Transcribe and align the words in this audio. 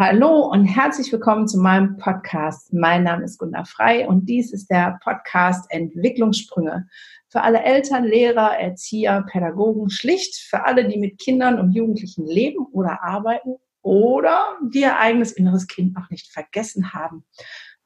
Hallo 0.00 0.42
und 0.42 0.64
herzlich 0.64 1.10
willkommen 1.12 1.48
zu 1.48 1.58
meinem 1.58 1.96
Podcast. 1.96 2.72
Mein 2.72 3.02
Name 3.02 3.24
ist 3.24 3.36
Gunda 3.36 3.64
Frei 3.64 4.06
und 4.06 4.28
dies 4.28 4.52
ist 4.52 4.70
der 4.70 4.96
Podcast 5.02 5.66
Entwicklungssprünge. 5.70 6.86
Für 7.30 7.40
alle 7.40 7.64
Eltern, 7.64 8.04
Lehrer, 8.04 8.56
Erzieher, 8.56 9.26
Pädagogen, 9.28 9.90
schlicht 9.90 10.36
für 10.36 10.64
alle, 10.64 10.86
die 10.86 11.00
mit 11.00 11.18
Kindern 11.18 11.58
und 11.58 11.72
Jugendlichen 11.72 12.28
leben 12.28 12.64
oder 12.70 13.02
arbeiten 13.02 13.56
oder 13.82 14.38
die 14.72 14.82
ihr 14.82 15.00
eigenes 15.00 15.32
inneres 15.32 15.66
Kind 15.66 15.96
noch 15.96 16.10
nicht 16.10 16.32
vergessen 16.32 16.92
haben 16.92 17.24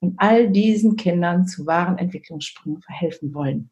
und 0.00 0.16
all 0.18 0.50
diesen 0.50 0.96
Kindern 0.96 1.46
zu 1.46 1.64
wahren 1.64 1.96
Entwicklungssprüngen 1.96 2.82
verhelfen 2.82 3.32
wollen. 3.32 3.70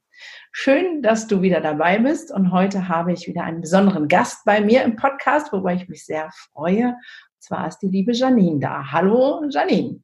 Schön, 0.50 1.02
dass 1.02 1.26
du 1.26 1.42
wieder 1.42 1.60
dabei 1.60 1.98
bist 1.98 2.32
und 2.32 2.52
heute 2.52 2.88
habe 2.88 3.12
ich 3.12 3.26
wieder 3.26 3.44
einen 3.44 3.60
besonderen 3.60 4.08
Gast 4.08 4.46
bei 4.46 4.62
mir 4.62 4.82
im 4.82 4.96
Podcast, 4.96 5.52
wobei 5.52 5.74
ich 5.74 5.88
mich 5.90 6.06
sehr 6.06 6.30
freue 6.52 6.96
zwar 7.40 7.68
ist 7.68 7.78
die 7.78 7.88
liebe 7.88 8.12
Janine 8.12 8.60
da. 8.60 8.84
Hallo 8.92 9.42
Janine. 9.48 10.00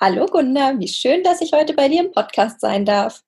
Hallo 0.00 0.26
Gunda, 0.26 0.74
wie 0.78 0.88
schön, 0.88 1.22
dass 1.22 1.40
ich 1.40 1.52
heute 1.52 1.74
bei 1.74 1.88
dir 1.88 2.04
im 2.04 2.12
Podcast 2.12 2.60
sein 2.60 2.84
darf. 2.84 3.22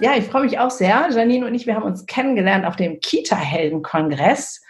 Ja, 0.00 0.16
ich 0.16 0.24
freue 0.24 0.42
mich 0.42 0.58
auch 0.58 0.70
sehr. 0.70 1.08
Janine 1.10 1.46
und 1.46 1.54
ich, 1.54 1.66
wir 1.66 1.76
haben 1.76 1.84
uns 1.84 2.06
kennengelernt 2.06 2.64
auf 2.64 2.74
dem 2.74 2.98
Kita-Helden-Kongress. 2.98 4.60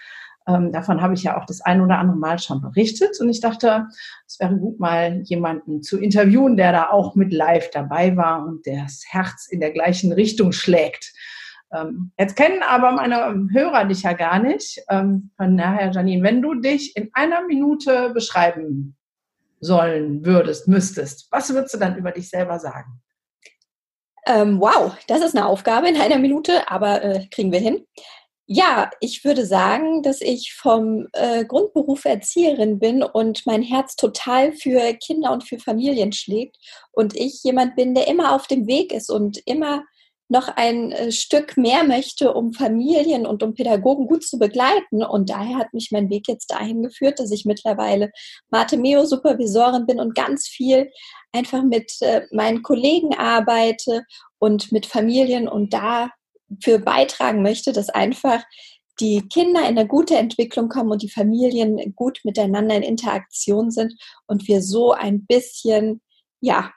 Ähm, 0.47 0.73
davon 0.73 1.01
habe 1.01 1.15
ich 1.15 1.23
ja 1.23 1.41
auch 1.41 1.47
das 1.47 1.63
ein 1.63 1.81
oder 1.81 1.99
andere 1.99 2.19
Mal 2.19 2.39
schon 2.39 2.61
berichtet. 2.61 3.19
Und 3.19 3.31
ich 3.31 3.41
dachte, 3.41 3.87
es 4.27 4.39
wäre 4.41 4.55
gut, 4.57 4.79
mal 4.79 5.23
jemanden 5.23 5.83
zu 5.83 5.99
interviewen, 5.99 6.59
der 6.59 6.73
da 6.73 6.91
auch 6.91 7.15
mit 7.15 7.33
live 7.33 7.71
dabei 7.71 8.15
war 8.17 8.45
und 8.45 8.67
das 8.67 9.05
Herz 9.09 9.47
in 9.49 9.61
der 9.61 9.71
gleichen 9.71 10.13
Richtung 10.13 10.53
schlägt. 10.53 11.15
Ähm, 11.73 12.13
jetzt 12.19 12.37
kennen 12.37 12.63
aber 12.63 12.93
meine 12.93 13.49
Hörer 13.53 13.85
dich 13.87 14.03
ja 14.03 14.13
gar 14.13 14.39
nicht. 14.39 14.81
Ähm, 14.89 15.31
von 15.37 15.57
daher, 15.57 15.91
Janine, 15.91 16.23
wenn 16.23 16.43
du 16.43 16.55
dich 16.55 16.97
in 16.97 17.11
einer 17.15 17.43
Minute 17.47 18.11
beschreiben 18.11 18.97
sollen 19.61 20.25
würdest, 20.25 20.69
müsstest, 20.69 21.29
was 21.31 21.53
würdest 21.53 21.75
du 21.75 21.79
dann 21.79 21.97
über 21.97 22.11
dich 22.11 22.29
selber 22.29 22.59
sagen? 22.59 23.01
Ähm, 24.27 24.61
wow, 24.61 24.97
das 25.09 25.23
ist 25.23 25.37
eine 25.37 25.47
Aufgabe 25.47 25.89
in 25.89 25.97
einer 25.97 26.19
Minute, 26.19 26.71
aber 26.71 27.03
äh, 27.03 27.27
kriegen 27.31 27.51
wir 27.53 27.61
hin. 27.61 27.87
Ja, 28.47 28.91
ich 29.01 29.25
würde 29.25 29.47
sagen, 29.47 30.03
dass 30.03 30.21
ich 30.21 30.53
vom 30.55 31.07
äh, 31.13 31.45
Grundberuf 31.45 32.05
Erzieherin 32.05 32.79
bin 32.79 33.03
und 33.03 33.47
mein 33.47 33.63
Herz 33.63 33.97
total 33.97 34.53
für 34.53 34.93
Kinder 34.95 35.33
und 35.33 35.45
für 35.49 35.59
Familien 35.59 36.13
schlägt 36.13 36.57
und 36.91 37.17
ich 37.17 37.43
jemand 37.45 37.77
bin, 37.77 37.95
der 37.95 38.09
immer 38.09 38.35
auf 38.35 38.49
dem 38.49 38.67
Weg 38.67 38.93
ist 38.93 39.11
und 39.11 39.39
immer 39.47 39.85
noch 40.29 40.49
ein 40.49 40.93
äh, 40.93 41.13
Stück 41.13 41.57
mehr 41.57 41.85
möchte, 41.85 42.33
um 42.33 42.53
Familien 42.53 43.27
und 43.27 43.43
um 43.43 43.55
Pädagogen 43.55 44.07
gut 44.07 44.25
zu 44.25 44.39
begleiten. 44.39 45.05
Und 45.05 45.31
daher 45.31 45.59
hat 45.59 45.75
mich 45.75 45.91
mein 45.91 46.11
Weg 46.11 46.29
jetzt 46.29 46.51
dahin 46.51 46.83
geführt, 46.83 47.19
dass 47.19 47.31
ich 47.31 47.45
mittlerweile 47.45 48.11
Mate-Meo-Supervisorin 48.51 49.87
bin 49.87 50.01
und 50.01 50.15
ganz 50.15 50.49
viel 50.49 50.91
einfach 51.33 51.63
mit 51.63 51.93
äh, 52.01 52.23
meinen 52.31 52.63
Kollegen 52.63 53.15
arbeite 53.15 54.05
und 54.39 54.73
mit 54.73 54.87
Familien 54.87 55.49
und 55.49 55.73
dafür 55.73 56.79
beitragen 56.79 57.43
möchte, 57.43 57.73
dass 57.73 57.91
einfach 57.91 58.43
die 59.01 59.27
Kinder 59.29 59.61
in 59.61 59.79
eine 59.79 59.87
gute 59.87 60.17
Entwicklung 60.17 60.69
kommen 60.69 60.93
und 60.93 61.03
die 61.03 61.11
Familien 61.11 61.95
gut 61.95 62.21
miteinander 62.25 62.77
in 62.77 62.83
Interaktion 62.83 63.71
sind 63.71 63.95
und 64.27 64.49
wir 64.49 64.63
so 64.63 64.93
ein 64.93 65.27
bisschen, 65.27 66.01
ja, 66.41 66.73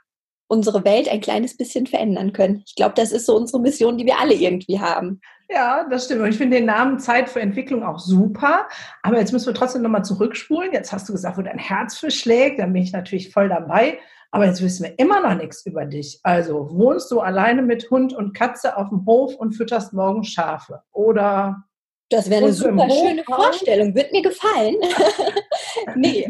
unsere 0.47 0.85
Welt 0.85 1.09
ein 1.09 1.21
kleines 1.21 1.57
bisschen 1.57 1.88
verändern 1.88 2.33
können. 2.33 2.63
Ich 2.65 2.75
glaube, 2.75 2.93
das 2.95 3.11
ist 3.11 3.25
so 3.25 3.35
unsere 3.35 3.61
Mission, 3.61 3.97
die 3.97 4.05
wir 4.05 4.19
alle 4.19 4.33
irgendwie 4.33 4.79
haben. 4.79 5.21
Ja, 5.49 5.87
das 5.89 6.05
stimmt. 6.05 6.21
Und 6.21 6.29
ich 6.29 6.37
finde 6.37 6.57
den 6.57 6.65
Namen 6.65 6.99
Zeit 6.99 7.29
für 7.29 7.39
Entwicklung 7.39 7.83
auch 7.83 7.99
super. 7.99 8.67
Aber 9.03 9.19
jetzt 9.19 9.31
müssen 9.31 9.47
wir 9.47 9.53
trotzdem 9.53 9.83
nochmal 9.83 10.05
zurückspulen. 10.05 10.73
Jetzt 10.73 10.91
hast 10.91 11.07
du 11.07 11.13
gesagt, 11.13 11.37
wo 11.37 11.41
dein 11.41 11.59
Herz 11.59 11.97
verschlägt. 11.97 12.59
Dann 12.59 12.73
bin 12.73 12.83
ich 12.83 12.93
natürlich 12.93 13.31
voll 13.31 13.49
dabei. 13.49 13.99
Aber 14.31 14.45
jetzt 14.45 14.61
wissen 14.61 14.83
wir 14.83 14.97
immer 14.97 15.21
noch 15.21 15.36
nichts 15.36 15.65
über 15.65 15.86
dich. 15.86 16.20
Also 16.23 16.70
wohnst 16.71 17.11
du 17.11 17.20
alleine 17.21 17.61
mit 17.61 17.89
Hund 17.89 18.14
und 18.14 18.33
Katze 18.33 18.75
auf 18.75 18.89
dem 18.89 19.05
Hof 19.05 19.36
und 19.36 19.53
fütterst 19.53 19.93
morgen 19.93 20.23
Schafe? 20.23 20.81
Oder 20.91 21.64
das 22.09 22.30
wäre 22.30 22.43
eine 22.43 22.53
super 22.53 22.89
schöne 22.89 23.23
Vorstellung, 23.23 23.95
wird 23.95 24.11
mir 24.11 24.21
gefallen. 24.21 24.75
nee, 25.95 26.30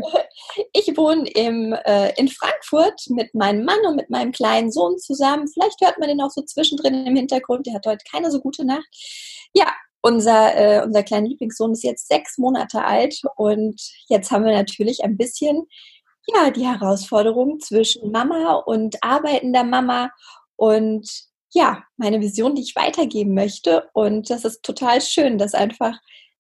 ich 0.74 0.96
wohne 0.98 1.30
im, 1.30 1.74
äh, 1.74 2.14
in 2.18 2.28
Frankfurt 2.28 3.02
mit 3.10 3.34
meinem 3.34 3.66
Mann 3.66 3.80
und 3.88 3.96
mit 3.96 4.10
meinem 4.10 4.32
kleinen 4.32 4.72
Sohn 4.72 4.98
zusammen. 4.98 5.48
Vielleicht 5.48 5.82
hört 5.82 6.00
man 6.00 6.10
den 6.10 6.22
auch 6.22 6.32
so 6.32 6.42
zwischendrin 6.42 7.06
im 7.06 7.16
Hintergrund. 7.16 7.66
Der 7.68 7.76
hat 7.76 7.86
heute 7.86 8.04
keine 8.10 8.32
so 8.32 8.40
gute 8.40 8.66
Nacht. 8.66 8.88
Ja, 9.54 9.74
unser, 10.02 10.56
äh, 10.56 10.84
unser 10.84 11.04
kleiner 11.04 11.28
Lieblingssohn 11.28 11.72
ist 11.72 11.84
jetzt 11.84 12.08
sechs 12.08 12.38
Monate 12.38 12.84
alt 12.84 13.20
und 13.38 13.82
jetzt 14.08 14.30
haben 14.32 14.46
wir 14.46 14.54
natürlich 14.54 15.04
ein 15.04 15.18
bisschen 15.18 15.68
ja, 16.28 16.50
die 16.52 16.66
Herausforderung 16.66 17.60
zwischen 17.60 18.12
Mama 18.12 18.54
und 18.66 18.98
arbeitender 19.02 19.64
Mama 19.64 20.10
und 20.56 21.08
ja, 21.54 21.84
meine 21.98 22.20
Vision, 22.20 22.56
die 22.56 22.64
ich 22.64 22.76
weitergeben 22.76 23.34
möchte. 23.34 23.90
Und 23.94 24.30
das 24.30 24.44
ist 24.46 24.64
total 24.64 25.02
schön, 25.02 25.38
dass 25.38 25.54
einfach, 25.54 25.98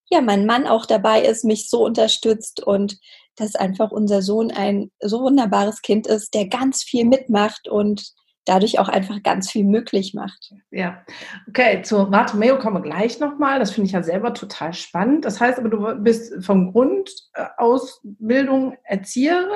ja, 0.10 0.22
mein 0.22 0.46
Mann 0.46 0.68
auch 0.68 0.86
dabei 0.86 1.22
ist, 1.22 1.46
mich 1.46 1.70
so 1.70 1.86
unterstützt 1.86 2.62
und 2.62 2.98
dass 3.36 3.56
einfach 3.56 3.92
unser 3.92 4.22
Sohn 4.22 4.52
ein 4.52 4.92
so 5.00 5.22
wunderbares 5.22 5.82
Kind 5.82 6.08
ist, 6.08 6.34
der 6.34 6.48
ganz 6.48 6.84
viel 6.84 7.06
mitmacht 7.06 7.68
und 7.68 8.14
dadurch 8.46 8.80
auch 8.80 8.88
einfach 8.88 9.22
ganz 9.24 9.52
viel 9.52 9.66
möglich 9.66 10.14
macht. 10.14 10.54
Ja, 10.72 11.04
okay, 11.50 11.82
zu 11.82 12.10
Bartomeo 12.10 12.58
kommen 12.60 12.78
wir 12.78 12.90
gleich 12.90 13.20
nochmal. 13.20 13.60
Das 13.60 13.72
finde 13.72 13.88
ich 13.88 13.94
ja 13.94 14.04
selber 14.04 14.34
total 14.34 14.74
spannend. 14.74 15.26
Das 15.26 15.42
heißt 15.42 15.60
aber, 15.60 15.70
du 15.70 15.96
bist 15.96 16.46
vom 16.46 16.72
Grundausbildung 16.72 18.78
Erzieherin 18.84 19.50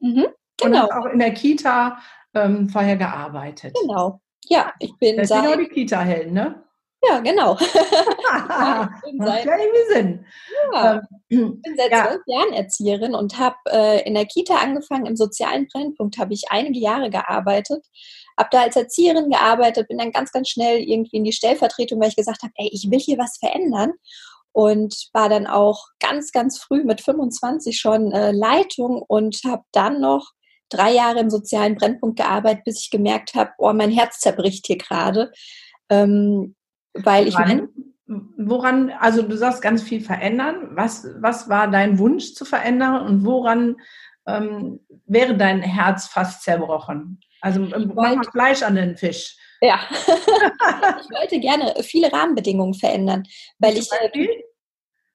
mhm, 0.00 0.26
genau. 0.56 0.64
und 0.64 0.76
hast 0.76 0.92
auch 0.92 1.06
in 1.06 1.18
der 1.18 1.34
Kita 1.34 1.98
ähm, 2.34 2.70
vorher 2.70 2.96
gearbeitet. 2.96 3.76
Genau. 3.80 4.20
Ja, 4.46 4.72
ich 4.78 4.96
bin 4.98 5.18
das 5.18 5.28
seit... 5.28 5.48
sind 5.48 5.60
die 5.60 5.68
Kita-Helden, 5.68 6.32
ne? 6.32 6.64
Ja, 7.04 7.18
genau. 7.18 7.56
ja, 7.58 8.90
seit, 9.18 9.44
ja 9.44 9.58
irgendwie 9.58 9.92
Sinn. 9.92 10.26
Ja, 10.72 10.94
ähm, 10.94 11.02
ich 11.28 11.62
bin 11.62 11.76
seit 11.76 11.90
ja. 11.90 12.06
zwölf 12.06 12.22
Jahren 12.26 12.52
Erzieherin 12.52 13.14
und 13.14 13.38
habe 13.38 13.56
äh, 13.70 14.06
in 14.06 14.14
der 14.14 14.26
Kita 14.26 14.54
angefangen. 14.54 15.06
Im 15.06 15.16
sozialen 15.16 15.66
Brennpunkt 15.68 16.18
habe 16.18 16.32
ich 16.32 16.44
einige 16.50 16.78
Jahre 16.78 17.10
gearbeitet. 17.10 17.84
Habe 18.38 18.48
da 18.52 18.62
als 18.62 18.76
Erzieherin 18.76 19.30
gearbeitet, 19.30 19.88
bin 19.88 19.98
dann 19.98 20.12
ganz, 20.12 20.32
ganz 20.32 20.48
schnell 20.48 20.78
irgendwie 20.78 21.16
in 21.16 21.24
die 21.24 21.32
Stellvertretung, 21.32 22.00
weil 22.00 22.08
ich 22.08 22.16
gesagt 22.16 22.42
habe, 22.42 22.52
ey, 22.56 22.70
ich 22.72 22.90
will 22.90 23.00
hier 23.00 23.18
was 23.18 23.36
verändern. 23.38 23.92
Und 24.54 25.08
war 25.14 25.30
dann 25.30 25.46
auch 25.46 25.86
ganz, 25.98 26.30
ganz 26.30 26.58
früh 26.58 26.84
mit 26.84 27.00
25 27.00 27.80
schon 27.80 28.12
äh, 28.12 28.32
Leitung 28.32 29.00
und 29.00 29.40
habe 29.46 29.64
dann 29.72 30.00
noch 30.00 30.32
drei 30.68 30.92
Jahre 30.92 31.20
im 31.20 31.30
sozialen 31.30 31.74
Brennpunkt 31.74 32.18
gearbeitet, 32.18 32.64
bis 32.64 32.80
ich 32.80 32.90
gemerkt 32.90 33.34
habe, 33.34 33.50
oh, 33.58 33.72
mein 33.72 33.90
Herz 33.90 34.20
zerbricht 34.20 34.66
hier 34.66 34.76
gerade. 34.76 35.32
Ähm, 35.88 36.54
weil 36.94 37.28
ich 37.28 37.34
meine. 37.34 37.68
Woran, 38.36 38.90
also 38.90 39.22
du 39.22 39.38
sagst 39.38 39.62
ganz 39.62 39.82
viel 39.82 40.02
verändern. 40.02 40.72
Was, 40.72 41.06
was 41.20 41.48
war 41.48 41.70
dein 41.70 41.98
Wunsch 41.98 42.34
zu 42.34 42.44
verändern 42.44 43.06
und 43.06 43.24
woran 43.24 43.76
ähm, 44.26 44.80
wäre 45.06 45.34
dein 45.34 45.62
Herz 45.62 46.08
fast 46.08 46.42
zerbrochen? 46.42 47.20
Also 47.40 47.60
mal 47.60 48.20
Fleisch 48.30 48.62
an 48.62 48.74
den 48.74 48.96
Fisch. 48.96 49.36
Ja, 49.62 49.80
ich 49.90 51.18
wollte 51.18 51.40
gerne 51.40 51.74
viele 51.82 52.12
Rahmenbedingungen 52.12 52.74
verändern, 52.74 53.22
weil 53.58 53.78
ich 53.78 53.88
äh, 53.92 54.28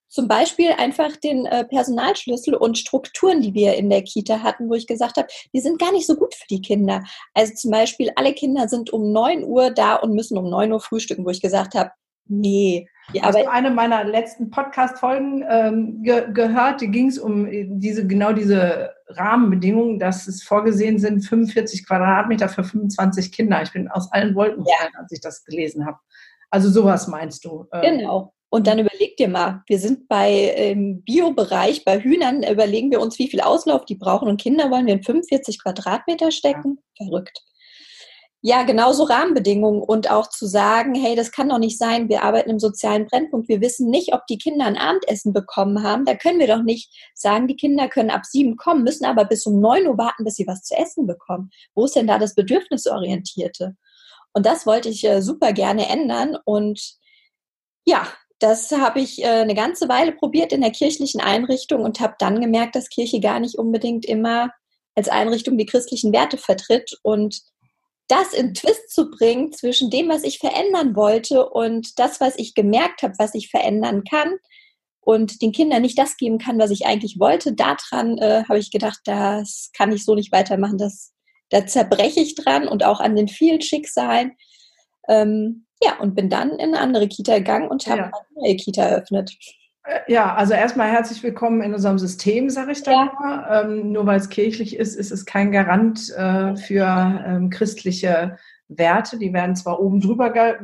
zum 0.08 0.28
Beispiel 0.28 0.72
einfach 0.72 1.16
den 1.18 1.46
äh, 1.46 1.66
Personalschlüssel 1.66 2.56
und 2.56 2.78
Strukturen, 2.78 3.42
die 3.42 3.54
wir 3.54 3.76
in 3.76 3.90
der 3.90 4.04
Kita 4.04 4.42
hatten, 4.42 4.70
wo 4.70 4.74
ich 4.74 4.88
gesagt 4.88 5.18
habe, 5.18 5.28
die 5.54 5.60
sind 5.60 5.80
gar 5.80 5.92
nicht 5.92 6.08
so 6.08 6.16
gut 6.16 6.34
für 6.34 6.48
die 6.50 6.62
Kinder. 6.62 7.04
Also 7.34 7.54
zum 7.54 7.72
Beispiel, 7.72 8.12
alle 8.16 8.34
Kinder 8.34 8.68
sind 8.68 8.92
um 8.92 9.12
9 9.12 9.44
Uhr 9.44 9.72
da 9.72 9.96
und 9.96 10.14
müssen 10.14 10.38
um 10.38 10.50
9 10.50 10.72
Uhr 10.72 10.80
frühstücken, 10.80 11.26
wo 11.26 11.30
ich 11.30 11.42
gesagt 11.42 11.76
habe, 11.76 11.92
nee. 12.28 12.88
Die 13.14 13.22
Hast 13.22 13.38
du 13.38 13.50
eine 13.50 13.72
meiner 13.72 14.04
letzten 14.04 14.50
Podcast-Folgen 14.50 15.46
ähm, 15.50 16.04
ge 16.04 16.28
gehört? 16.34 16.82
Die 16.82 16.92
ging 16.92 17.08
es 17.08 17.18
um 17.18 17.46
äh, 17.46 17.66
diese, 17.70 18.06
genau 18.06 18.34
diese 18.34 18.94
Rahmenbedingungen, 19.08 19.98
dass 19.98 20.28
es 20.28 20.44
vorgesehen 20.44 21.00
sind, 21.00 21.22
45 21.22 21.88
Quadratmeter 21.88 22.50
für 22.50 22.64
25 22.66 23.32
Kinder. 23.32 23.62
Ich 23.62 23.72
bin 23.72 23.88
aus 23.88 24.12
allen 24.12 24.36
Wolken 24.36 24.66
gefallen, 24.66 24.92
ja. 24.94 25.00
als 25.00 25.12
ich 25.12 25.22
das 25.22 25.46
gelesen 25.46 25.86
habe. 25.86 25.98
Also 26.50 26.70
sowas 26.70 27.08
meinst 27.08 27.46
du? 27.46 27.66
Ähm, 27.72 27.98
genau. 27.98 28.34
Und 28.50 28.68
dann 28.68 28.80
überleg 28.80 29.18
dir 29.18 29.28
mal, 29.28 29.64
wir 29.68 29.78
sind 29.78 30.08
bei 30.08 30.32
im 30.72 31.04
Bio-Bereich, 31.04 31.84
bei 31.84 32.00
Hühnern 32.00 32.44
überlegen 32.44 32.92
wir 32.92 33.02
uns, 33.02 33.20
wie 33.20 33.30
viel 33.30 33.42
Auslauf 33.42 33.84
die 33.84 33.96
brauchen 33.96 34.30
und 34.30 34.40
Kinder 34.42 34.72
wollen 34.72 34.86
wir 34.86 34.94
in 34.94 35.04
45 35.04 35.62
Quadratmeter 35.62 36.32
stecken. 36.32 36.80
Verrückt. 36.96 37.44
Ja, 38.42 38.64
genauso 38.64 39.04
Rahmenbedingungen 39.04 39.82
und 39.82 40.10
auch 40.12 40.30
zu 40.30 40.46
sagen, 40.46 40.94
hey, 40.96 41.16
das 41.16 41.32
kann 41.32 41.50
doch 41.50 41.58
nicht 41.58 41.78
sein, 41.78 42.08
wir 42.08 42.24
arbeiten 42.24 42.52
im 42.52 42.60
sozialen 42.60 43.06
Brennpunkt, 43.08 43.50
wir 43.50 43.62
wissen 43.62 43.90
nicht, 43.90 44.14
ob 44.14 44.26
die 44.28 44.38
Kinder 44.38 44.66
ein 44.66 44.78
Abendessen 44.78 45.34
bekommen 45.34 45.84
haben. 45.84 46.06
Da 46.06 46.16
können 46.16 46.40
wir 46.40 46.48
doch 46.48 46.62
nicht 46.62 46.94
sagen, 47.16 47.48
die 47.48 47.56
Kinder 47.56 47.90
können 47.90 48.12
ab 48.12 48.26
sieben 48.26 48.56
kommen, 48.56 48.84
müssen 48.84 49.06
aber 49.06 49.26
bis 49.26 49.46
um 49.48 49.60
neun 49.60 49.88
Uhr 49.88 49.98
warten, 49.98 50.24
bis 50.24 50.36
sie 50.36 50.48
was 50.48 50.62
zu 50.62 50.76
essen 50.76 51.08
bekommen. 51.08 51.50
Wo 51.74 51.86
ist 51.86 51.96
denn 51.96 52.08
da 52.08 52.20
das 52.20 52.36
Bedürfnisorientierte? 52.36 53.76
Und 54.34 54.46
das 54.46 54.66
wollte 54.68 54.90
ich 54.90 55.04
äh, 55.04 55.22
super 55.22 55.52
gerne 55.52 55.90
ändern 55.90 56.38
und 56.46 56.80
ja, 57.86 58.08
das 58.40 58.72
habe 58.72 59.00
ich 59.00 59.24
äh, 59.24 59.28
eine 59.28 59.56
ganze 59.56 59.90
Weile 59.90 60.12
probiert 60.12 60.52
in 60.54 60.62
der 60.62 60.72
kirchlichen 60.72 61.22
Einrichtung 61.22 61.84
und 61.84 62.00
habe 62.00 62.16
dann 62.20 62.40
gemerkt, 62.40 62.76
dass 62.76 62.90
Kirche 62.90 63.20
gar 63.20 63.40
nicht 63.40 63.56
unbedingt 63.56 64.06
immer 64.06 64.52
als 64.96 65.10
Einrichtung 65.10 65.58
die 65.58 65.66
christlichen 65.66 66.14
Werte 66.14 66.38
vertritt 66.38 66.98
und 67.04 67.42
das 68.08 68.34
in 68.34 68.54
Twist 68.54 68.90
zu 68.90 69.10
bringen 69.10 69.52
zwischen 69.52 69.90
dem, 69.90 70.10
was 70.10 70.24
ich 70.24 70.40
verändern 70.40 70.96
wollte 70.96 71.50
und 71.50 72.00
das, 72.00 72.22
was 72.22 72.38
ich 72.38 72.56
gemerkt 72.56 73.02
habe, 73.04 73.14
was 73.18 73.36
ich 73.36 73.50
verändern 73.50 74.04
kann 74.10 74.38
und 75.02 75.42
den 75.42 75.52
Kindern 75.52 75.82
nicht 75.82 76.00
das 76.00 76.18
geben 76.18 76.38
kann, 76.38 76.60
was 76.60 76.72
ich 76.72 76.86
eigentlich 76.86 77.20
wollte, 77.20 77.54
daran 77.54 78.18
äh, 78.18 78.44
habe 78.48 78.60
ich 78.60 78.72
gedacht, 78.72 79.00
das 79.06 79.72
kann 79.76 79.92
ich 79.92 80.06
so 80.06 80.16
nicht 80.16 80.32
weitermachen. 80.32 80.78
Das, 80.78 81.14
da 81.50 81.66
zerbreche 81.66 82.22
ich 82.22 82.36
dran 82.36 82.68
und 82.68 82.84
auch 82.84 83.00
an 83.00 83.16
den 83.16 83.28
vielen 83.28 83.62
Schicksalen. 83.62 84.36
Ähm, 85.10 85.67
ja, 85.82 86.00
und 86.00 86.16
bin 86.16 86.30
dann 86.30 86.52
in 86.52 86.74
eine 86.74 86.80
andere 86.80 87.08
Kita 87.08 87.38
gegangen 87.38 87.68
und 87.68 87.86
habe 87.88 87.98
ja. 88.00 88.06
eine 88.06 88.42
neue 88.42 88.56
Kita 88.56 88.84
eröffnet. 88.84 89.38
Äh, 89.84 90.12
ja, 90.12 90.36
also 90.36 90.54
erstmal 90.54 90.90
herzlich 90.90 91.22
willkommen 91.24 91.62
in 91.62 91.74
unserem 91.74 92.00
System, 92.00 92.50
sage 92.50 92.72
ich 92.72 92.84
da 92.84 92.92
ja. 92.92 93.12
nur. 93.20 93.48
Ähm, 93.50 93.92
nur 93.92 94.06
weil 94.06 94.20
es 94.20 94.30
kirchlich 94.30 94.76
ist, 94.76 94.96
ist 94.96 95.12
es 95.12 95.26
kein 95.26 95.52
Garant 95.52 96.10
äh, 96.16 96.56
für 96.56 97.24
ähm, 97.26 97.50
christliche 97.50 98.38
Werte. 98.68 99.18
Die 99.18 99.34
werden 99.34 99.56
zwar 99.56 99.80
oben 99.80 100.02
drüber 100.02 100.32
ge 100.32 100.56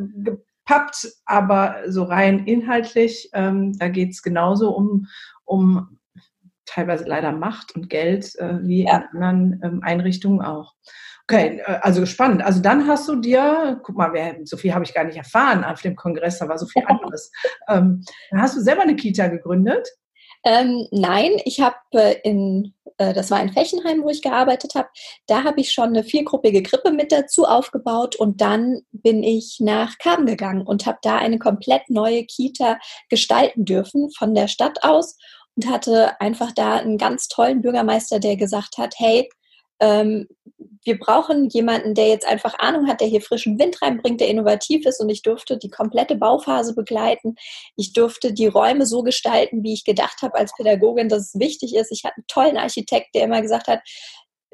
gepappt, 0.66 1.12
aber 1.26 1.76
so 1.88 2.04
rein 2.04 2.46
inhaltlich, 2.46 3.30
ähm, 3.34 3.78
da 3.78 3.90
geht 3.90 4.12
es 4.12 4.22
genauso 4.24 4.74
um, 4.74 5.08
um 5.44 6.00
teilweise 6.66 7.06
leider 7.06 7.32
Macht 7.34 7.76
und 7.76 7.90
Geld, 7.90 8.34
äh, 8.40 8.60
wie 8.62 8.86
ja. 8.86 8.98
in 8.98 9.04
anderen 9.04 9.62
ähm, 9.64 9.84
Einrichtungen 9.84 10.42
auch. 10.42 10.74
Okay, 11.30 11.62
äh, 11.66 11.80
also 11.82 12.06
spannend. 12.06 12.44
Also 12.44 12.62
dann 12.62 12.88
hast 12.88 13.08
du 13.08 13.16
dir, 13.16 13.80
guck 13.84 13.96
mal, 13.96 14.12
wer, 14.14 14.38
so 14.44 14.58
viel 14.58 14.74
habe 14.74 14.84
ich 14.84 14.94
gar 14.94 15.06
nicht 15.06 15.18
erfahren 15.18 15.64
auf 15.64 15.82
dem 15.82 15.96
Kongress, 15.96 16.40
da 16.40 16.48
war 16.48 16.58
so 16.58 16.66
viel 16.66 16.84
anderes. 16.86 17.32
ähm, 17.70 18.04
dann 18.32 18.42
hast 18.42 18.58
du 18.58 18.62
selber 18.62 18.82
eine 18.82 18.96
Kita 18.96 19.28
gegründet? 19.28 19.88
Ähm, 20.46 20.88
nein, 20.92 21.32
ich 21.46 21.62
habe 21.62 21.78
äh, 21.94 22.16
in, 22.24 22.74
äh, 22.98 23.14
das 23.14 23.32
war 23.32 23.42
in 23.42 23.54
Fechenheim, 23.54 24.04
wo 24.04 24.10
ich 24.10 24.22
gearbeitet 24.22 24.76
habe, 24.76 24.90
da 25.26 25.46
habe 25.46 25.62
ich 25.62 25.72
schon 25.72 25.90
eine 25.90 26.04
viergruppige 26.04 26.62
Krippe 26.62 26.92
mit 26.92 27.14
dazu 27.14 27.46
aufgebaut 27.46 28.18
und 28.18 28.42
dann 28.42 28.82
bin 28.92 29.24
ich 29.24 29.60
nach 29.62 29.98
Kamen 30.00 30.26
gegangen 30.26 30.64
und 30.64 30.86
habe 30.86 30.98
da 31.02 31.18
eine 31.18 31.40
komplett 31.40 31.90
neue 31.90 32.26
Kita 32.26 32.78
gestalten 33.10 33.64
dürfen 33.64 34.12
von 34.12 34.36
der 34.36 34.50
Stadt 34.50 34.80
aus 34.84 35.18
und 35.56 35.70
hatte 35.70 36.20
einfach 36.20 36.52
da 36.52 36.76
einen 36.76 36.98
ganz 36.98 37.30
tollen 37.30 37.62
Bürgermeister, 37.62 38.20
der 38.20 38.36
gesagt 38.36 38.78
hat, 38.78 38.96
hey, 38.98 39.30
ähm, 39.80 40.28
wir 40.84 41.00
brauchen 41.00 41.50
jemanden, 41.50 41.94
der 41.94 42.08
jetzt 42.08 42.28
einfach 42.28 42.58
Ahnung 42.60 42.88
hat, 42.88 43.02
der 43.02 43.08
hier 43.08 43.22
frischen 43.22 43.60
Wind 43.60 43.82
reinbringt, 43.82 44.22
der 44.22 44.28
innovativ 44.28 44.86
ist 44.86 45.00
und 45.00 45.10
ich 45.10 45.22
durfte 45.22 45.58
die 45.58 45.70
komplette 45.70 46.16
Bauphase 46.16 46.76
begleiten. 46.76 47.36
Ich 47.76 47.94
durfte 47.94 48.34
die 48.34 48.48
Räume 48.48 48.86
so 48.86 49.04
gestalten, 49.04 49.64
wie 49.64 49.74
ich 49.74 49.84
gedacht 49.84 50.22
habe 50.22 50.36
als 50.36 50.54
Pädagogin, 50.56 51.10
dass 51.10 51.34
es 51.34 51.40
wichtig 51.40 51.76
ist. 51.76 51.92
Ich 51.92 52.04
hatte 52.04 52.18
einen 52.18 52.28
tollen 52.28 52.58
Architekt, 52.58 53.16
der 53.16 53.24
immer 53.24 53.42
gesagt 53.42 53.68
hat, 53.68 53.80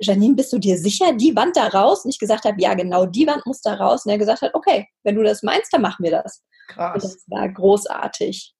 Janine, 0.02 0.36
bist 0.36 0.54
du 0.54 0.60
dir 0.60 0.78
sicher, 0.78 1.14
die 1.14 1.36
Wand 1.36 1.58
da 1.58 1.68
raus? 1.68 2.06
Und 2.06 2.12
ich 2.12 2.20
gesagt 2.20 2.46
habe, 2.46 2.56
ja, 2.60 2.74
genau, 2.74 3.06
die 3.06 3.28
Wand 3.28 3.46
muss 3.46 3.62
da 3.62 3.74
raus. 3.74 4.06
Und 4.06 4.12
er 4.12 4.18
gesagt 4.18 4.42
hat, 4.42 4.54
okay, 4.54 4.88
wenn 5.04 5.16
du 5.16 5.24
das 5.24 5.44
meinst, 5.44 5.74
dann 5.74 5.82
machen 5.82 6.04
wir 6.04 6.12
das. 6.12 6.42
Krass. 6.70 6.94
Und 6.94 7.04
das 7.04 7.24
war 7.28 7.50
großartig 7.50 8.54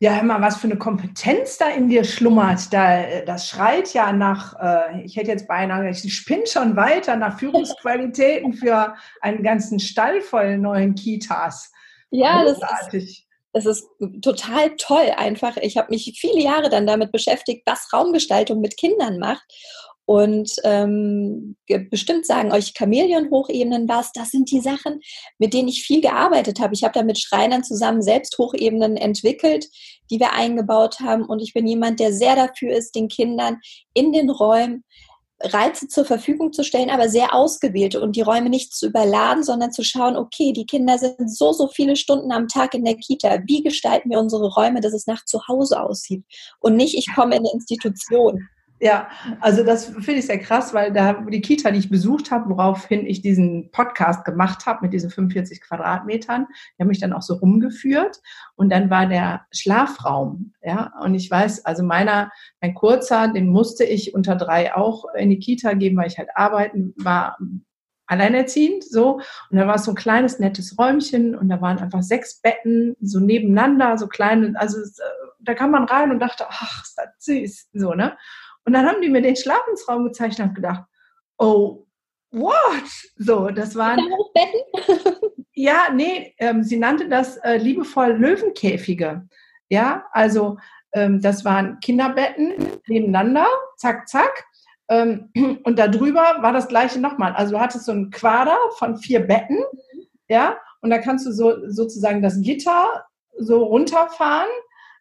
ja, 0.00 0.14
hör 0.14 0.22
mal, 0.22 0.40
was 0.40 0.58
für 0.58 0.68
eine 0.68 0.78
Kompetenz 0.78 1.58
da 1.58 1.70
in 1.70 1.88
dir 1.88 2.04
schlummert. 2.04 2.72
Da, 2.72 3.22
das 3.22 3.48
schreit 3.48 3.92
ja 3.94 4.12
nach, 4.12 4.54
äh, 4.60 5.02
ich 5.02 5.16
hätte 5.16 5.32
jetzt 5.32 5.48
beinahe, 5.48 5.90
ich 5.90 6.14
spinne 6.14 6.46
schon 6.46 6.76
weiter 6.76 7.16
nach 7.16 7.38
Führungsqualitäten 7.38 8.52
für 8.52 8.94
einen 9.20 9.42
ganzen 9.42 9.80
Stall 9.80 10.20
voll 10.20 10.58
neuen 10.58 10.94
Kitas. 10.94 11.72
Ja, 12.10 12.44
Großartig. 12.44 13.26
das 13.52 13.66
ist, 13.66 13.86
das 13.98 14.06
ist 14.12 14.22
total 14.22 14.76
toll 14.76 15.12
einfach. 15.16 15.56
Ich 15.56 15.76
habe 15.76 15.90
mich 15.90 16.16
viele 16.20 16.40
Jahre 16.40 16.70
dann 16.70 16.86
damit 16.86 17.10
beschäftigt, 17.10 17.62
was 17.66 17.92
Raumgestaltung 17.92 18.60
mit 18.60 18.76
Kindern 18.76 19.18
macht. 19.18 19.44
Und 20.08 20.54
ähm, 20.64 21.54
bestimmt 21.90 22.24
sagen 22.24 22.50
euch 22.50 22.72
Chamäleon-Hochebenen 22.72 23.90
was. 23.90 24.10
Das 24.12 24.30
sind 24.30 24.50
die 24.50 24.60
Sachen, 24.60 25.00
mit 25.36 25.52
denen 25.52 25.68
ich 25.68 25.82
viel 25.82 26.00
gearbeitet 26.00 26.60
habe. 26.60 26.72
Ich 26.72 26.82
habe 26.82 26.94
da 26.94 27.02
mit 27.02 27.18
Schreinern 27.18 27.62
zusammen 27.62 28.00
selbst 28.00 28.38
Hochebenen 28.38 28.96
entwickelt, 28.96 29.66
die 30.10 30.18
wir 30.18 30.32
eingebaut 30.32 31.00
haben. 31.00 31.26
Und 31.26 31.42
ich 31.42 31.52
bin 31.52 31.66
jemand, 31.66 32.00
der 32.00 32.14
sehr 32.14 32.36
dafür 32.36 32.72
ist, 32.72 32.94
den 32.94 33.08
Kindern 33.08 33.58
in 33.92 34.12
den 34.12 34.30
Räumen 34.30 34.82
Reize 35.42 35.88
zur 35.88 36.06
Verfügung 36.06 36.54
zu 36.54 36.64
stellen, 36.64 36.88
aber 36.88 37.10
sehr 37.10 37.34
ausgewählte 37.34 38.00
und 38.00 38.16
die 38.16 38.22
Räume 38.22 38.48
nicht 38.48 38.74
zu 38.74 38.86
überladen, 38.86 39.44
sondern 39.44 39.72
zu 39.72 39.84
schauen, 39.84 40.16
okay, 40.16 40.54
die 40.54 40.64
Kinder 40.64 40.96
sind 40.96 41.30
so, 41.30 41.52
so 41.52 41.68
viele 41.68 41.96
Stunden 41.96 42.32
am 42.32 42.48
Tag 42.48 42.72
in 42.72 42.86
der 42.86 42.96
Kita. 42.96 43.40
Wie 43.44 43.62
gestalten 43.62 44.08
wir 44.08 44.18
unsere 44.18 44.48
Räume, 44.54 44.80
dass 44.80 44.94
es 44.94 45.06
nach 45.06 45.26
zu 45.26 45.46
Hause 45.48 45.82
aussieht 45.82 46.24
und 46.60 46.76
nicht, 46.76 46.96
ich 46.96 47.14
komme 47.14 47.36
in 47.36 47.40
eine 47.40 47.52
Institution. 47.52 48.48
Ja, 48.80 49.08
also 49.40 49.64
das 49.64 49.86
finde 49.86 50.14
ich 50.14 50.26
sehr 50.26 50.38
krass, 50.38 50.72
weil 50.72 50.92
da 50.92 51.14
die 51.14 51.40
Kita, 51.40 51.72
die 51.72 51.80
ich 51.80 51.90
besucht 51.90 52.30
habe, 52.30 52.48
woraufhin 52.50 53.06
ich 53.06 53.22
diesen 53.22 53.70
Podcast 53.72 54.24
gemacht 54.24 54.66
habe 54.66 54.80
mit 54.82 54.92
diesen 54.92 55.10
45 55.10 55.60
Quadratmetern, 55.60 56.46
die 56.76 56.82
haben 56.82 56.88
mich 56.88 57.00
dann 57.00 57.12
auch 57.12 57.22
so 57.22 57.34
rumgeführt 57.34 58.20
und 58.54 58.70
dann 58.70 58.88
war 58.88 59.06
der 59.06 59.46
Schlafraum, 59.50 60.52
ja, 60.62 60.92
und 61.02 61.16
ich 61.16 61.28
weiß, 61.28 61.64
also 61.64 61.82
meiner, 61.82 62.30
mein 62.60 62.74
kurzer, 62.74 63.26
den 63.28 63.48
musste 63.48 63.84
ich 63.84 64.14
unter 64.14 64.36
drei 64.36 64.74
auch 64.76 65.06
in 65.16 65.30
die 65.30 65.40
Kita 65.40 65.72
geben, 65.72 65.96
weil 65.96 66.08
ich 66.08 66.18
halt 66.18 66.28
arbeiten 66.36 66.94
war, 66.96 67.36
alleinerziehend, 68.06 68.84
so. 68.84 69.20
Und 69.50 69.58
da 69.58 69.66
war 69.66 69.74
es 69.74 69.84
so 69.84 69.92
ein 69.92 69.96
kleines, 69.96 70.38
nettes 70.38 70.78
Räumchen 70.78 71.34
und 71.34 71.48
da 71.48 71.60
waren 71.60 71.78
einfach 71.78 72.02
sechs 72.02 72.40
Betten 72.40 72.96
so 73.00 73.20
nebeneinander, 73.20 73.98
so 73.98 74.08
kleine, 74.08 74.54
also 74.58 74.78
da 75.40 75.54
kam 75.54 75.70
man 75.70 75.84
rein 75.84 76.10
und 76.10 76.18
dachte, 76.18 76.46
ach, 76.48 76.82
ist 76.82 76.96
das 76.96 77.08
süß, 77.18 77.68
so, 77.74 77.94
ne? 77.94 78.16
Und 78.68 78.74
dann 78.74 78.86
haben 78.86 79.00
die 79.00 79.08
mir 79.08 79.22
den 79.22 79.34
Schlafensraum 79.34 80.04
gezeichnet 80.04 80.48
und 80.48 80.54
gedacht, 80.54 80.84
oh, 81.38 81.86
what? 82.32 82.84
So, 83.16 83.48
das 83.48 83.74
waren. 83.76 83.98
ja, 85.54 85.88
nee, 85.90 86.34
ähm, 86.36 86.62
sie 86.62 86.76
nannte 86.76 87.08
das 87.08 87.38
äh, 87.38 87.56
liebevoll 87.56 88.12
Löwenkäfige. 88.12 89.26
Ja, 89.70 90.04
also 90.12 90.58
ähm, 90.92 91.22
das 91.22 91.46
waren 91.46 91.80
Kinderbetten 91.80 92.56
nebeneinander, 92.88 93.46
zack, 93.78 94.06
zack. 94.06 94.44
Ähm, 94.90 95.30
und 95.64 95.78
darüber 95.78 96.36
war 96.42 96.52
das 96.52 96.68
gleiche 96.68 97.00
nochmal. 97.00 97.32
Also 97.32 97.54
du 97.54 97.60
hattest 97.60 97.86
so 97.86 97.92
ein 97.92 98.10
Quader 98.10 98.58
von 98.76 98.98
vier 98.98 99.20
Betten, 99.20 99.64
ja, 100.28 100.58
und 100.82 100.90
da 100.90 100.98
kannst 100.98 101.24
du 101.24 101.32
so 101.32 101.66
sozusagen 101.70 102.20
das 102.20 102.38
Gitter 102.42 103.06
so 103.38 103.64
runterfahren. 103.64 104.50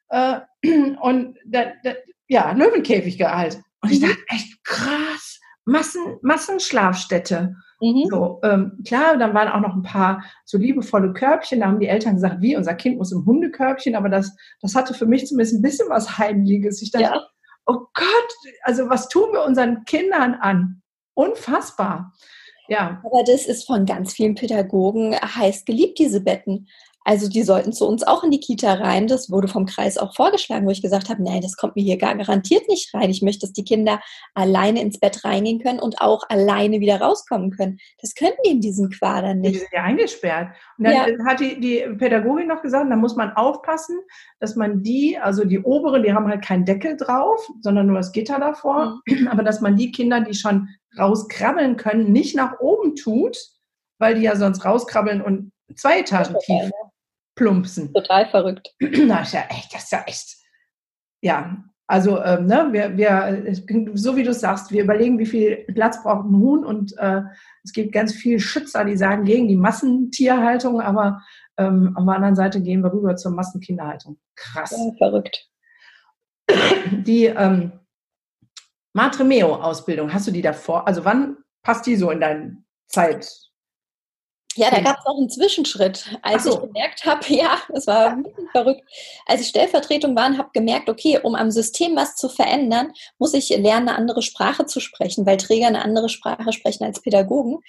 Äh, 0.07 0.39
und 1.01 1.37
da, 1.45 1.73
da, 1.83 1.95
ja, 2.27 2.51
Löwenkäfig 2.51 3.17
gehalten. 3.17 3.63
Und 3.81 3.91
ich 3.91 4.01
mhm. 4.01 4.07
dachte, 4.07 4.23
echt 4.27 4.63
krass, 4.63 5.39
Massen, 5.65 6.17
Massenschlafstätte. 6.21 7.55
Mhm. 7.79 8.07
So, 8.09 8.39
ähm, 8.43 8.79
klar, 8.85 9.17
dann 9.17 9.33
waren 9.33 9.49
auch 9.49 9.61
noch 9.61 9.75
ein 9.75 9.83
paar 9.83 10.23
so 10.45 10.57
liebevolle 10.57 11.13
Körbchen. 11.13 11.59
Da 11.59 11.67
haben 11.67 11.79
die 11.79 11.87
Eltern 11.87 12.15
gesagt, 12.15 12.41
wie, 12.41 12.55
unser 12.55 12.73
Kind 12.73 12.97
muss 12.97 13.11
im 13.11 13.25
Hundekörbchen. 13.25 13.95
Aber 13.95 14.09
das, 14.09 14.35
das 14.61 14.75
hatte 14.75 14.93
für 14.93 15.05
mich 15.05 15.27
zumindest 15.27 15.55
ein 15.55 15.61
bisschen 15.61 15.89
was 15.89 16.17
Heimliches. 16.17 16.81
Ich 16.81 16.91
dachte, 16.91 17.05
ja. 17.05 17.27
oh 17.65 17.79
Gott, 17.93 18.33
also 18.63 18.89
was 18.89 19.09
tun 19.09 19.31
wir 19.31 19.43
unseren 19.43 19.83
Kindern 19.85 20.35
an? 20.35 20.81
Unfassbar. 21.13 22.13
Ja. 22.67 23.01
Aber 23.05 23.23
das 23.23 23.45
ist 23.45 23.65
von 23.65 23.85
ganz 23.85 24.13
vielen 24.13 24.35
Pädagogen 24.35 25.15
heiß 25.15 25.65
geliebt, 25.65 25.99
diese 25.99 26.21
Betten. 26.21 26.67
Also 27.07 27.29
die 27.29 27.43
sollten 27.43 27.71
zu 27.71 27.87
uns 27.87 28.03
auch 28.03 28.25
in 28.25 28.31
die 28.31 28.41
Kita 28.41 28.73
rein. 28.73 29.07
Das 29.07 29.31
wurde 29.31 29.47
vom 29.47 29.65
Kreis 29.65 29.97
auch 29.97 30.13
vorgeschlagen, 30.13 30.65
wo 30.67 30.71
ich 30.71 30.81
gesagt 30.81 31.07
habe, 31.07 31.23
nein, 31.23 31.39
das 31.39 31.55
kommt 31.55 31.77
mir 31.77 31.81
hier 31.81 31.97
gar 31.97 32.13
garantiert 32.17 32.67
nicht 32.67 32.93
rein. 32.93 33.09
Ich 33.09 33.21
möchte, 33.21 33.45
dass 33.45 33.53
die 33.53 33.63
Kinder 33.63 34.01
alleine 34.33 34.81
ins 34.81 34.99
Bett 34.99 35.23
reingehen 35.23 35.59
können 35.63 35.79
und 35.79 36.01
auch 36.01 36.23
alleine 36.27 36.81
wieder 36.81 36.99
rauskommen 36.99 37.51
können. 37.51 37.77
Das 38.01 38.13
können 38.13 38.33
die 38.45 38.49
in 38.49 38.59
diesen 38.59 38.89
Quadern 38.89 39.39
nicht. 39.39 39.55
Die 39.55 39.59
sind 39.59 39.69
ja 39.71 39.83
eingesperrt. 39.83 40.49
Und 40.77 40.83
dann 40.83 40.93
ja. 40.93 41.25
hat 41.25 41.39
die, 41.39 41.61
die 41.61 41.79
Pädagogin 41.97 42.47
noch 42.47 42.61
gesagt, 42.61 42.91
da 42.91 42.97
muss 42.97 43.15
man 43.15 43.31
aufpassen, 43.37 43.97
dass 44.41 44.57
man 44.57 44.83
die, 44.83 45.17
also 45.17 45.45
die 45.45 45.59
oberen, 45.59 46.03
die 46.03 46.11
haben 46.11 46.27
halt 46.27 46.43
keinen 46.43 46.65
Deckel 46.65 46.97
drauf, 46.97 47.39
sondern 47.61 47.87
nur 47.87 47.95
das 47.95 48.11
Gitter 48.11 48.37
davor. 48.37 48.99
Mhm. 49.05 49.27
Aber 49.31 49.43
dass 49.43 49.61
man 49.61 49.77
die 49.77 49.93
Kinder, 49.93 50.19
die 50.19 50.33
schon 50.33 50.67
rauskrabbeln 50.99 51.77
können, 51.77 52.11
nicht 52.11 52.35
nach 52.35 52.59
oben 52.59 52.97
tut, 52.97 53.37
weil 53.97 54.15
die 54.15 54.23
ja 54.23 54.35
sonst 54.35 54.65
rauskrabbeln 54.65 55.21
und 55.21 55.53
zwei 55.73 56.01
Etagen 56.01 56.35
tief 56.41 56.69
plumpsen. 57.37 57.93
Total 57.93 58.29
verrückt. 58.29 58.75
Na, 58.79 59.21
ist 59.21 59.33
ja 59.33 59.45
echt, 59.49 59.73
das 59.73 59.83
ist 59.83 59.91
ja 59.91 60.03
echt. 60.05 60.35
Ja, 61.21 61.63
also 61.87 62.21
ähm, 62.21 62.47
ne, 62.47 62.67
wir, 62.71 62.97
wir, 62.97 63.55
so 63.93 64.17
wie 64.17 64.23
du 64.23 64.33
sagst, 64.33 64.71
wir 64.71 64.83
überlegen, 64.83 65.19
wie 65.19 65.25
viel 65.25 65.65
Platz 65.73 66.03
braucht 66.03 66.25
ein 66.25 66.35
Huhn 66.35 66.65
und 66.65 66.97
äh, 66.97 67.21
es 67.63 67.71
gibt 67.71 67.93
ganz 67.93 68.13
viele 68.13 68.41
Schützer, 68.41 68.83
die 68.83 68.97
sagen 68.97 69.23
gegen 69.23 69.47
die 69.47 69.55
Massentierhaltung, 69.55 70.81
aber 70.81 71.21
ähm, 71.57 71.93
auf 71.95 72.03
der 72.05 72.15
anderen 72.15 72.35
Seite 72.35 72.61
gehen 72.61 72.83
wir 72.83 72.91
rüber 72.91 73.15
zur 73.15 73.31
Massenkinderhaltung. 73.31 74.19
Krass. 74.35 74.71
Ja, 74.71 74.91
verrückt. 74.97 75.47
Die 76.91 77.25
ähm, 77.25 77.71
Matremeo-Ausbildung, 78.93 80.13
hast 80.13 80.27
du 80.27 80.31
die 80.31 80.41
davor? 80.41 80.87
Also 80.87 81.05
wann 81.05 81.37
passt 81.63 81.85
die 81.85 81.95
so 81.95 82.11
in 82.11 82.19
deine 82.19 82.57
Zeit? 82.87 83.29
Ja, 84.57 84.71
da 84.71 84.79
gab 84.79 84.97
es 84.97 85.05
noch 85.05 85.17
einen 85.17 85.29
Zwischenschritt, 85.29 86.17
als 86.23 86.43
so. 86.43 86.51
ich 86.51 86.61
gemerkt 86.61 87.05
habe, 87.05 87.21
ja, 87.27 87.57
es 87.73 87.85
war 87.85 88.07
ein 88.07 88.23
bisschen 88.23 88.49
verrückt. 88.51 88.81
Als 89.25 89.41
ich 89.41 89.47
Stellvertretung 89.47 90.15
war 90.15 90.27
und 90.27 90.37
habe 90.37 90.49
gemerkt, 90.53 90.89
okay, 90.89 91.19
um 91.21 91.35
am 91.35 91.51
System 91.51 91.95
was 91.95 92.15
zu 92.15 92.27
verändern, 92.27 92.91
muss 93.19 93.33
ich 93.33 93.49
lernen, 93.49 93.89
eine 93.89 93.95
andere 93.95 94.23
Sprache 94.23 94.65
zu 94.65 94.79
sprechen, 94.79 95.25
weil 95.25 95.37
Träger 95.37 95.67
eine 95.67 95.83
andere 95.83 96.09
Sprache 96.09 96.51
sprechen 96.53 96.83
als 96.83 97.01
Pädagogen, 97.01 97.59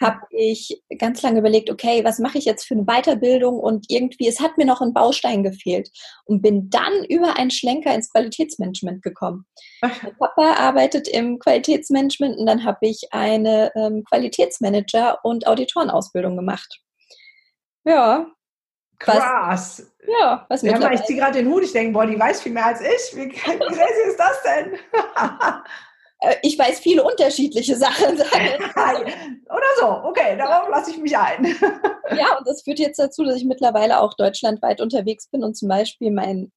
habe 0.00 0.20
ich 0.30 0.82
ganz 0.98 1.22
lange 1.22 1.40
überlegt, 1.40 1.70
okay, 1.70 2.02
was 2.04 2.18
mache 2.18 2.38
ich 2.38 2.46
jetzt 2.46 2.64
für 2.64 2.74
eine 2.74 2.84
Weiterbildung 2.84 3.58
und 3.58 3.86
irgendwie, 3.88 4.26
es 4.26 4.40
hat 4.40 4.56
mir 4.56 4.64
noch 4.64 4.80
ein 4.80 4.94
Baustein 4.94 5.42
gefehlt 5.42 5.90
und 6.24 6.40
bin 6.40 6.70
dann 6.70 7.04
über 7.08 7.36
einen 7.36 7.50
Schlenker 7.50 7.94
ins 7.94 8.10
Qualitätsmanagement 8.10 9.02
gekommen. 9.02 9.44
Mein 9.82 10.16
Papa 10.18 10.54
arbeitet 10.54 11.08
im 11.08 11.38
Qualitätsmanagement 11.38 12.38
und 12.38 12.46
dann 12.46 12.64
habe 12.64 12.86
ich 12.86 13.08
eine 13.10 13.70
ähm, 13.76 14.02
Qualitätsmanager- 14.10 15.18
und 15.22 15.46
Auditorenausbildung 15.46 16.37
gemacht. 16.38 16.80
Ja. 17.84 18.26
Krass. 18.98 19.80
Was, 19.80 19.92
ja, 20.08 20.46
was 20.48 20.62
ja, 20.62 20.92
Ich 20.92 21.04
ziehe 21.04 21.18
gerade 21.18 21.38
den 21.38 21.48
Hut, 21.48 21.62
ich 21.62 21.72
denke, 21.72 21.92
boah, 21.92 22.06
die 22.06 22.18
weiß 22.18 22.42
viel 22.42 22.52
mehr 22.52 22.66
als 22.66 22.80
ich. 22.80 23.16
Wie 23.16 23.28
crazy 23.38 24.08
ist 24.08 24.18
das 24.18 24.42
denn? 24.42 24.78
Äh, 26.20 26.34
ich 26.42 26.58
weiß 26.58 26.80
viele 26.80 27.04
unterschiedliche 27.04 27.76
Sachen. 27.76 28.16
Oder 28.16 29.70
so, 29.78 29.86
okay, 29.86 30.36
darauf 30.36 30.68
lasse 30.68 30.90
ich 30.90 30.98
mich 30.98 31.16
ein. 31.16 31.44
ja, 32.16 32.36
und 32.36 32.46
das 32.46 32.62
führt 32.62 32.80
jetzt 32.80 32.98
dazu, 32.98 33.24
dass 33.24 33.36
ich 33.36 33.44
mittlerweile 33.44 34.00
auch 34.00 34.14
deutschlandweit 34.14 34.80
unterwegs 34.80 35.28
bin 35.28 35.44
und 35.44 35.56
zum 35.56 35.68
Beispiel 35.68 36.10
mein, 36.10 36.50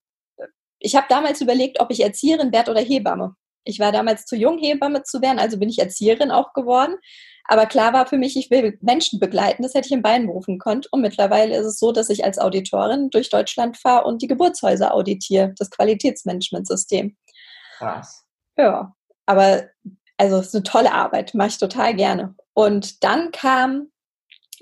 ich 0.79 0.95
habe 0.95 1.05
damals 1.09 1.41
überlegt, 1.41 1.79
ob 1.79 1.91
ich 1.91 2.01
Erzieherin 2.01 2.51
werde 2.51 2.71
oder 2.71 2.81
Hebamme. 2.81 3.35
Ich 3.63 3.79
war 3.79 3.91
damals 3.91 4.25
zu 4.25 4.35
jung, 4.35 4.57
Hebamme 4.57 5.03
zu 5.03 5.21
werden, 5.21 5.38
also 5.38 5.59
bin 5.59 5.69
ich 5.69 5.77
Erzieherin 5.77 6.31
auch 6.31 6.53
geworden. 6.53 6.95
Aber 7.51 7.65
klar 7.65 7.91
war 7.91 8.08
für 8.08 8.17
mich, 8.17 8.38
ich 8.38 8.50
will 8.50 8.77
Menschen 8.79 9.20
begleiten, 9.20 9.62
das 9.62 9.74
hätte 9.74 9.88
ich 9.88 9.91
in 9.91 10.01
Bein 10.01 10.25
berufen 10.25 10.58
können. 10.58 10.84
Und 10.89 11.01
mittlerweile 11.01 11.58
ist 11.58 11.65
es 11.65 11.79
so, 11.79 11.91
dass 11.91 12.10
ich 12.10 12.24
als 12.24 12.39
Auditorin 12.39 13.10
durch 13.10 13.29
Deutschland 13.29 13.75
fahre 13.75 14.05
und 14.05 14.22
die 14.22 14.27
Geburtshäuser 14.27 14.93
auditiere, 14.93 15.53
das 15.58 15.70
Qualitätsmanagementsystem. 15.70 17.17
Krass. 17.77 18.24
Ja, 18.55 18.96
aber 19.25 19.65
also 20.15 20.38
es 20.38 20.48
ist 20.48 20.55
eine 20.55 20.63
tolle 20.63 20.93
Arbeit, 20.93 21.34
mache 21.34 21.50
ich 21.50 21.58
total 21.58 21.93
gerne. 21.93 22.36
Und 22.53 23.03
dann 23.03 23.31
kam 23.31 23.91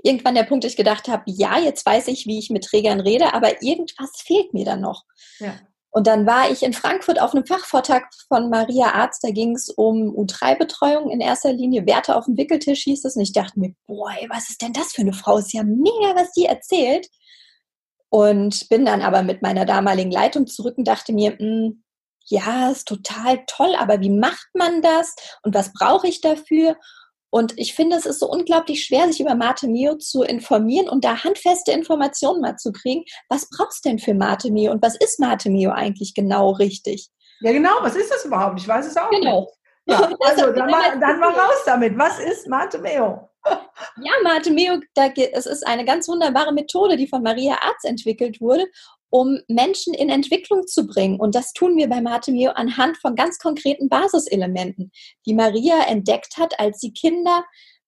irgendwann 0.02 0.34
der 0.34 0.46
Punkt, 0.46 0.66
ich 0.66 0.76
gedacht 0.76 1.08
habe, 1.10 1.22
ja, 1.28 1.60
jetzt 1.60 1.86
weiß 1.86 2.08
ich, 2.08 2.26
wie 2.26 2.40
ich 2.40 2.50
mit 2.50 2.64
Trägern 2.64 3.02
rede, 3.02 3.36
aber 3.36 3.62
irgendwas 3.62 4.10
fehlt 4.26 4.52
mir 4.56 4.66
dann 4.66 4.82
noch. 4.82 5.04
Ja. 5.38 5.54
Und 5.92 6.06
dann 6.06 6.28
war 6.28 6.52
ich 6.52 6.62
in 6.62 6.74
Frankfurt 6.74 7.20
auf 7.20 7.34
einem 7.34 7.46
Fachvortrag 7.46 8.08
von 8.28 8.50
Maria 8.50 8.94
Arzt, 8.94 9.24
da 9.24 9.32
ging 9.32 9.56
es 9.56 9.70
um 9.70 10.16
U3-Betreuung 10.16 11.10
in 11.10 11.20
erster 11.20 11.52
Linie. 11.52 11.88
Werte 11.88 12.16
auf 12.16 12.26
dem 12.26 12.38
Wickeltisch 12.38 12.84
hieß 12.84 13.06
es. 13.06 13.16
Und 13.16 13.24
ich 13.24 13.34
dachte 13.34 13.60
mir, 13.60 13.74
boah, 13.88 14.12
ey, 14.12 14.30
was 14.30 14.50
ist 14.50 14.62
denn 14.62 14.74
das 14.74 14.92
für 14.92 15.02
eine 15.02 15.14
Frau? 15.14 15.38
Ist 15.38 15.54
ja 15.54 15.64
mega, 15.64 16.16
was 16.16 16.32
die 16.34 16.46
erzählt. 16.46 17.08
Und 18.10 18.70
bin 18.70 18.86
dann 18.86 19.02
aber 19.02 19.24
mit 19.24 19.42
meiner 19.42 19.66
damaligen 19.66 20.12
Leitung 20.12 20.48
zurück 20.48 20.78
und 20.78 20.88
dachte 20.88 21.14
mir, 21.14 21.32
mh, 21.32 21.38
hm, 21.40 21.84
ja, 22.26 22.70
ist 22.70 22.88
total 22.88 23.44
toll, 23.48 23.76
aber 23.76 24.02
wie 24.02 24.12
macht 24.12 24.50
man 24.54 24.82
das? 24.82 25.16
Und 25.44 25.56
was 25.56 25.74
brauche 25.74 26.08
ich 26.08 26.22
dafür? 26.22 26.78
Und 27.32 27.58
ich 27.58 27.76
finde, 27.76 27.96
es 27.96 28.06
ist 28.06 28.20
so 28.20 28.30
unglaublich 28.30 28.84
schwer, 28.84 29.08
sich 29.08 29.20
über 29.20 29.36
Mate 29.36 29.68
Mio 29.68 29.96
zu 29.96 30.24
informieren 30.24 30.90
und 30.90 31.04
da 31.04 31.24
handfeste 31.24 31.72
Informationen 31.72 32.42
mal 32.42 32.56
zu 32.56 32.72
kriegen. 32.72 33.04
Was 33.30 33.48
brauchst 33.50 33.86
du 33.86 33.90
denn 33.90 34.00
für 34.00 34.14
Mate 34.14 34.52
Mio 34.52 34.72
und 34.72 34.82
was 34.82 34.96
ist 34.96 35.20
Mate 35.20 35.50
Mio 35.50 35.72
eigentlich 35.72 36.14
genau 36.14 36.52
richtig? 36.52 37.10
Ja, 37.42 37.52
genau. 37.52 37.78
Was 37.82 37.96
ist 37.96 38.12
das 38.12 38.26
überhaupt? 38.26 38.60
Ich 38.60 38.68
weiß 38.68 38.88
es 38.88 38.98
auch 38.98 39.10
genau. 39.10 39.42
nicht. 39.42 39.52
Ja, 39.86 40.10
also 40.28 40.52
dann 40.52 40.70
mal, 40.70 41.00
dann 41.00 41.20
mal 41.20 41.32
raus 41.32 41.64
damit. 41.66 41.98
Was 41.98 42.20
ist 42.20 42.48
Mate 42.48 42.80
Mio? 42.80 43.30
Ja, 43.46 44.12
Mate 44.24 44.52
Mio, 44.52 44.80
da, 44.96 45.08
es 45.08 45.46
ist 45.46 45.66
eine 45.66 45.86
ganz 45.86 46.08
wunderbare 46.08 46.52
Methode, 46.52 46.98
die 46.98 47.08
von 47.08 47.24
Maria 47.24 47.54
Arz 47.62 47.84
entwickelt 47.84 48.42
wurde 48.42 48.66
um 49.10 49.40
Menschen 49.48 49.94
in 49.94 50.10
Entwicklung 50.10 50.68
zu 50.68 50.86
bringen. 50.86 51.20
Und 51.20 51.36
das 51.36 51.54
tun 51.54 51.78
wir 51.78 51.88
bei 51.88 52.02
Mate 52.02 52.32
Mio 52.32 52.52
anhand 52.52 52.98
von 52.98 53.16
ganz 53.16 53.38
konkreten 53.40 53.90
Basiselementen, 53.90 54.92
die 55.26 55.34
Maria 55.34 55.84
entdeckt 55.88 56.38
hat, 56.38 56.60
als 56.60 56.80
sie 56.80 56.94
Kinder 56.94 57.44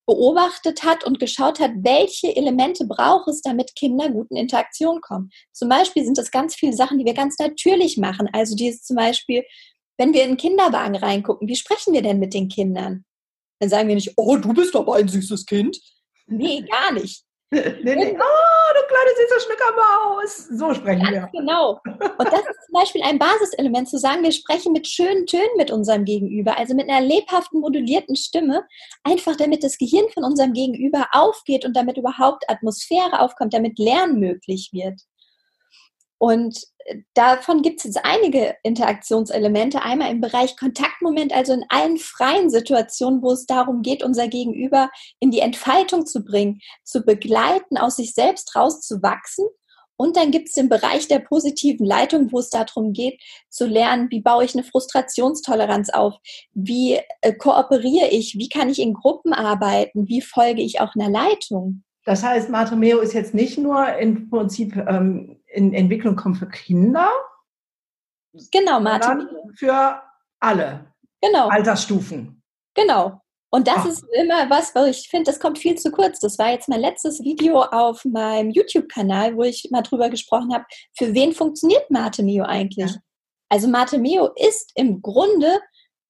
beobachtet 0.08 0.84
hat 0.84 1.06
und 1.06 1.20
geschaut 1.20 1.60
hat, 1.60 1.72
welche 1.76 2.36
Elemente 2.36 2.86
braucht 2.86 3.28
es, 3.28 3.42
damit 3.42 3.76
Kinder 3.76 4.10
gut 4.10 4.28
in 4.32 4.38
Interaktion 4.38 5.00
kommen. 5.00 5.30
Zum 5.54 5.70
Beispiel 5.70 6.04
sind 6.04 6.18
das 6.18 6.32
ganz 6.32 6.56
viele 6.56 6.74
Sachen, 6.74 6.98
die 6.98 7.06
wir 7.06 7.14
ganz 7.14 7.38
natürlich 7.38 7.98
machen. 7.98 8.28
Also 8.34 8.56
dieses 8.56 8.84
zum 8.84 8.96
Beispiel, 8.96 9.44
wenn 9.98 10.14
wir 10.14 10.24
in 10.24 10.32
den 10.32 10.38
Kinderwagen 10.38 10.96
reingucken, 10.96 11.48
wie 11.48 11.56
sprechen 11.56 11.94
wir 11.94 12.02
denn 12.02 12.20
mit 12.20 12.34
den 12.34 12.50
Kindern? 12.50 13.06
Dann 13.60 13.70
sagen 13.70 13.88
wir 13.88 13.96
nicht, 13.96 14.14
oh, 14.18 14.38
du 14.38 14.54
bist 14.54 14.76
aber 14.76 14.96
ein 14.96 15.08
süßes 15.08 15.46
Kind. 15.46 15.80
Nee, 16.26 16.62
gar 16.62 16.94
nicht. 16.94 17.24
nee, 17.84 17.96
nee. 17.96 18.18
Oh, 18.18 18.74
du 18.74 18.88
kleine 18.88 19.12
süße 19.18 19.46
Schnuckermaus. 19.46 20.48
So 20.58 20.74
sprechen 20.74 21.02
Ganz 21.02 21.12
wir. 21.12 21.30
Genau. 21.34 21.82
Und 21.84 22.28
das 22.28 22.40
ist 22.40 22.66
zum 22.66 22.74
Beispiel 22.74 23.04
ein 23.04 23.20
Basiselement, 23.20 23.90
zu 23.90 23.98
sagen, 23.98 24.24
wir 24.24 24.32
sprechen 24.32 24.72
mit 24.72 24.88
schönen 24.88 25.26
Tönen 25.26 25.58
mit 25.58 25.70
unserem 25.70 26.06
Gegenüber, 26.06 26.58
also 26.58 26.74
mit 26.76 26.90
einer 26.90 27.06
lebhaften, 27.06 27.60
modulierten 27.60 28.16
Stimme, 28.16 28.66
einfach 29.04 29.36
damit 29.36 29.66
das 29.66 29.78
Gehirn 29.78 30.08
von 30.14 30.24
unserem 30.24 30.54
Gegenüber 30.54 31.08
aufgeht 31.12 31.66
und 31.66 31.76
damit 31.76 31.98
überhaupt 31.98 32.50
Atmosphäre 32.50 33.20
aufkommt, 33.20 33.54
damit 33.54 33.78
Lernen 33.80 34.20
möglich 34.20 34.70
wird. 34.72 35.02
Und 36.22 36.68
davon 37.16 37.64
gibt 37.64 37.80
es 37.80 37.86
jetzt 37.86 38.06
einige 38.06 38.56
Interaktionselemente. 38.62 39.82
Einmal 39.82 40.12
im 40.12 40.22
Bereich 40.22 40.56
Kontaktmoment, 40.56 41.34
also 41.34 41.54
in 41.54 41.66
allen 41.70 41.98
freien 41.98 42.52
Situationen, 42.52 43.24
wo 43.24 43.32
es 43.32 43.48
darum 43.48 43.82
geht, 43.82 44.04
unser 44.04 44.28
Gegenüber 44.28 44.92
in 45.20 45.32
die 45.32 45.40
Entfaltung 45.40 46.06
zu 46.06 46.24
bringen, 46.24 46.60
zu 46.84 47.02
begleiten, 47.02 47.76
aus 47.80 47.96
sich 47.96 48.14
selbst 48.14 48.56
rauszuwachsen. 48.56 49.48
Und 49.96 50.16
dann 50.16 50.30
gibt 50.30 50.50
es 50.50 50.54
den 50.54 50.70
Bereich 50.70 51.08
der 51.08 51.18
positiven 51.18 51.88
Leitung, 51.88 52.32
wo 52.32 52.38
es 52.38 52.52
darum 52.52 52.94
geht, 52.94 53.20
zu 53.50 53.66
lernen, 53.66 54.12
wie 54.12 54.22
baue 54.22 54.46
ich 54.46 54.54
eine 54.54 54.64
Frustrationstoleranz 54.64 55.90
auf, 55.90 56.14
wie 56.54 57.00
äh, 57.22 57.34
kooperiere 57.34 58.10
ich, 58.10 58.36
wie 58.38 58.50
kann 58.50 58.70
ich 58.70 58.80
in 58.80 58.94
Gruppen 58.94 59.34
arbeiten, 59.34 60.08
wie 60.08 60.22
folge 60.22 60.62
ich 60.62 60.82
auch 60.82 60.94
einer 60.94 61.10
Leitung. 61.10 61.84
Das 62.06 62.24
heißt, 62.24 62.50
Matremeo 62.50 63.00
ist 63.00 63.14
jetzt 63.14 63.34
nicht 63.34 63.58
nur 63.58 63.96
im 63.96 64.30
Prinzip 64.30 64.76
ähm, 64.76 65.41
in 65.54 65.74
Entwicklung 65.74 66.16
kommt 66.16 66.38
für 66.38 66.48
Kinder. 66.48 67.10
Genau, 68.52 68.80
Martin. 68.80 69.28
Für 69.56 70.02
alle 70.40 70.92
genau. 71.22 71.50
Altersstufen. 71.50 72.42
Genau. 72.74 73.22
Und 73.54 73.68
das 73.68 73.80
Ach. 73.80 73.86
ist 73.86 74.06
immer 74.14 74.50
was, 74.50 74.74
wo 74.74 74.86
ich 74.86 75.10
finde, 75.10 75.30
das 75.30 75.40
kommt 75.40 75.60
viel 75.60 75.76
zu 75.76 75.92
kurz. 75.92 76.20
Das 76.20 76.40
war 76.40 76.52
jetzt 76.52 76.70
mein 76.70 76.80
letztes 76.80 77.22
Video 77.22 77.62
auf 77.62 78.06
meinem 78.06 78.50
YouTube-Kanal, 78.50 79.36
wo 79.36 79.44
ich 79.44 79.68
mal 79.72 79.82
drüber 79.82 80.10
gesprochen 80.10 80.54
habe, 80.54 80.64
für 80.98 81.14
wen 81.14 81.34
funktioniert 81.34 81.92
Mate 81.92 82.24
Mio 82.24 82.46
eigentlich? 82.46 82.92
Ja. 82.92 82.98
Also 83.50 83.68
Mate 83.68 83.98
Mio 83.98 84.30
ist 84.38 84.72
im 84.76 85.02
Grunde 85.02 85.60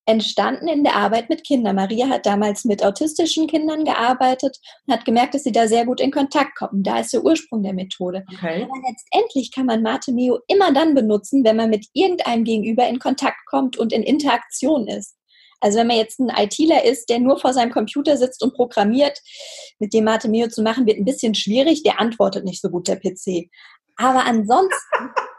entstanden 0.05 0.67
in 0.67 0.84
der 0.84 0.96
Arbeit 0.96 1.29
mit 1.29 1.43
Kindern. 1.43 1.75
Maria 1.75 2.08
hat 2.10 2.25
damals 2.25 2.65
mit 2.65 2.84
autistischen 2.84 3.48
Kindern 3.48 3.86
gearbeitet 3.86 4.58
und 4.86 4.93
hat 4.93 5.05
gemerkt, 5.05 5.36
dass 5.36 5.43
sie 5.43 5.51
da 5.51 5.67
sehr 5.67 5.86
gut 5.86 6.01
in 6.01 6.12
Kontakt 6.12 6.55
kommen. 6.58 6.84
Da 6.84 7.00
ist 7.00 7.13
der 7.13 7.24
Ursprung 7.24 7.63
der 7.63 7.74
Methode. 7.74 8.24
Okay. 8.34 8.63
Aber 8.63 8.81
letztendlich 8.89 9.51
kann 9.51 9.67
man 9.67 9.84
Mate 9.84 10.12
Mio 10.12 10.39
immer 10.48 10.74
dann 10.74 10.96
benutzen, 10.96 11.43
wenn 11.43 11.55
man 11.55 11.70
mit 11.70 11.86
irgendeinem 11.93 12.43
Gegenüber 12.43 12.88
in 12.88 13.00
Kontakt 13.00 13.46
kommt 13.46 13.77
und 13.77 13.93
in 13.93 14.03
Interaktion 14.03 14.88
ist. 14.88 15.15
Also 15.60 15.77
wenn 15.77 15.88
man 15.88 15.98
jetzt 15.98 16.20
ein 16.20 16.29
ITler 16.36 16.84
ist, 16.84 17.08
der 17.10 17.20
nur 17.20 17.39
vor 17.39 17.53
seinem 17.53 17.72
Computer 17.72 18.17
sitzt 18.17 18.43
und 18.43 18.55
programmiert, 18.55 19.20
mit 19.77 19.93
dem 19.93 20.05
Mate 20.05 20.27
Mio 20.27 20.48
zu 20.48 20.63
machen, 20.63 20.88
wird 20.88 20.98
ein 20.98 21.05
bisschen 21.05 21.36
schwierig. 21.36 21.84
Der 21.84 22.00
antwortet 22.00 22.43
nicht 22.43 22.62
so 22.62 22.70
gut, 22.70 22.88
der 22.88 22.96
PC. 22.96 23.50
Aber 23.96 24.25
ansonsten 24.25 24.72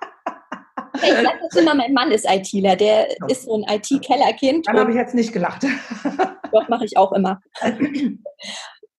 ich 0.94 1.00
sage 1.02 1.38
das 1.42 1.56
immer, 1.56 1.74
mein 1.74 1.92
Mann 1.92 2.10
ist 2.10 2.26
ITler, 2.28 2.76
der 2.76 3.08
oh. 3.22 3.26
ist 3.26 3.44
so 3.44 3.54
ein 3.54 3.64
IT-Kellerkind. 3.76 4.66
Dann 4.66 4.78
habe 4.78 4.90
ich 4.90 4.96
jetzt 4.96 5.14
nicht 5.14 5.32
gelacht. 5.32 5.64
Doch, 6.52 6.68
mache 6.68 6.84
ich 6.84 6.96
auch 6.96 7.12
immer. 7.12 7.40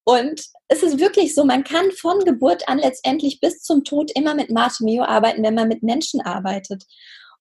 Und 0.05 0.41
es 0.67 0.83
ist 0.83 0.99
wirklich 0.99 1.33
so, 1.33 1.45
man 1.45 1.63
kann 1.63 1.91
von 1.91 2.19
Geburt 2.19 2.67
an 2.67 2.79
letztendlich 2.79 3.39
bis 3.39 3.61
zum 3.61 3.83
Tod 3.83 4.11
immer 4.15 4.35
mit 4.35 4.49
Mate 4.49 4.83
Mio 4.83 5.03
arbeiten, 5.03 5.43
wenn 5.43 5.55
man 5.55 5.67
mit 5.67 5.83
Menschen 5.83 6.21
arbeitet. 6.21 6.83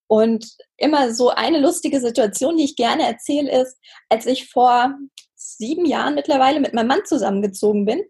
Und 0.06 0.47
immer 0.76 1.14
so 1.14 1.30
eine 1.30 1.59
lustige 1.59 2.00
Situation, 2.00 2.56
die 2.56 2.64
ich 2.64 2.76
gerne 2.76 3.06
erzähle, 3.06 3.62
ist, 3.62 3.78
als 4.11 4.26
ich 4.26 4.50
vor 4.50 4.94
sieben 5.35 5.87
Jahren 5.87 6.14
mittlerweile 6.14 6.61
mit 6.61 6.75
meinem 6.75 6.88
Mann 6.88 7.04
zusammengezogen 7.04 7.87
bin, 7.87 8.02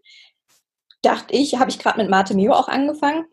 dachte 1.01 1.33
ich, 1.33 1.55
habe 1.57 1.71
ich 1.71 1.79
gerade 1.79 1.99
mit 1.99 2.09
Mate 2.09 2.35
Mio 2.35 2.53
auch 2.53 2.67
angefangen 2.67 3.25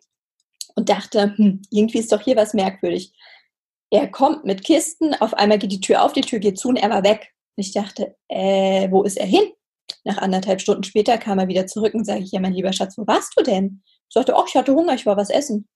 und 0.75 0.89
dachte, 0.89 1.35
hm, 1.37 1.63
irgendwie 1.71 1.99
ist 1.99 2.13
doch 2.13 2.21
hier 2.21 2.37
was 2.37 2.55
merkwürdig. 2.55 3.13
Er 3.91 4.09
kommt 4.09 4.45
mit 4.45 4.65
Kisten, 4.65 5.15
auf 5.15 5.35
einmal 5.35 5.59
geht 5.59 5.73
die 5.73 5.81
Tür 5.81 6.03
auf, 6.03 6.13
die 6.13 6.21
Tür 6.21 6.39
geht 6.39 6.59
zu 6.59 6.69
und 6.69 6.77
er 6.77 6.91
war 6.91 7.03
weg. 7.03 7.33
Und 7.57 7.67
ich 7.67 7.73
dachte, 7.73 8.17
äh, 8.29 8.91
wo 8.91 9.03
ist 9.03 9.17
er 9.17 9.27
hin? 9.27 9.53
Nach 10.05 10.19
anderthalb 10.19 10.61
Stunden 10.61 10.85
später 10.85 11.19
kam 11.19 11.39
er 11.39 11.49
wieder 11.49 11.67
zurück 11.67 11.95
und 11.95 12.05
sage 12.05 12.21
ich, 12.21 12.31
ja, 12.31 12.41
mein 12.41 12.55
lieber 12.55 12.73
Schatz, 12.73 12.97
wo 12.97 13.07
warst 13.07 13.33
du 13.37 13.43
denn? 13.43 13.83
Ich 14.09 14.15
sagte, 14.15 14.37
ach, 14.37 14.47
ich 14.47 14.55
hatte 14.55 14.75
Hunger, 14.75 14.95
ich 14.95 15.07
war 15.07 15.17
was 15.17 15.31
essen. 15.31 15.69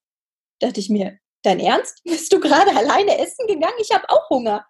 Dachte 0.60 0.80
ich 0.80 0.88
mir, 0.88 1.18
dein 1.42 1.60
Ernst? 1.60 2.00
Bist 2.04 2.32
du 2.32 2.40
gerade 2.40 2.74
alleine 2.76 3.18
essen 3.18 3.46
gegangen? 3.46 3.78
Ich 3.80 3.92
habe 3.92 4.08
auch 4.08 4.28
Hunger. 4.30 4.64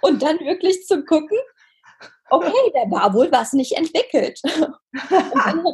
Und 0.00 0.22
dann 0.22 0.38
wirklich 0.40 0.84
zu 0.86 1.04
gucken, 1.04 1.38
okay, 2.30 2.72
da 2.74 2.90
war 2.90 3.14
wohl 3.14 3.30
was 3.30 3.52
nicht 3.52 3.76
entwickelt. 3.76 4.40
Und 4.44 5.46
dann 5.46 5.64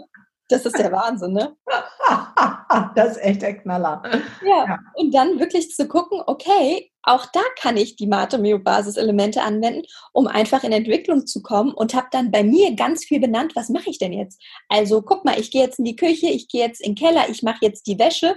Das 0.49 0.65
ist 0.65 0.79
der 0.79 0.91
Wahnsinn, 0.93 1.35
ne? 1.35 1.57
das 2.95 3.13
ist 3.13 3.23
echt 3.23 3.43
der 3.43 3.59
Knaller. 3.59 4.03
Ja, 4.43 4.65
ja, 4.67 4.79
und 4.95 5.15
dann 5.15 5.39
wirklich 5.39 5.75
zu 5.75 5.87
gucken, 5.87 6.23
okay, 6.27 6.91
auch 7.03 7.27
da 7.27 7.41
kann 7.61 7.77
ich 7.77 7.97
die 7.97 8.07
Mate-Mio-Basis-Elemente 8.07 9.43
anwenden, 9.43 9.83
um 10.13 10.27
einfach 10.27 10.65
in 10.65 10.73
Entwicklung 10.73 11.27
zu 11.27 11.43
kommen 11.43 11.73
und 11.73 11.95
habe 11.95 12.09
dann 12.11 12.31
bei 12.31 12.43
mir 12.43 12.75
ganz 12.75 13.05
viel 13.05 13.21
benannt, 13.21 13.57
was 13.57 13.69
mache 13.69 13.91
ich 13.91 13.99
denn 13.99 14.13
jetzt? 14.13 14.43
Also 14.69 15.03
guck 15.03 15.25
mal, 15.25 15.39
ich 15.39 15.51
gehe 15.51 15.63
jetzt 15.63 15.79
in 15.79 15.85
die 15.85 15.97
Küche, 15.97 16.27
ich 16.27 16.49
gehe 16.49 16.67
jetzt 16.67 16.81
in 16.81 16.95
den 16.95 17.07
Keller, 17.07 17.29
ich 17.29 17.43
mache 17.43 17.59
jetzt 17.63 17.87
die 17.87 17.99
Wäsche 17.99 18.37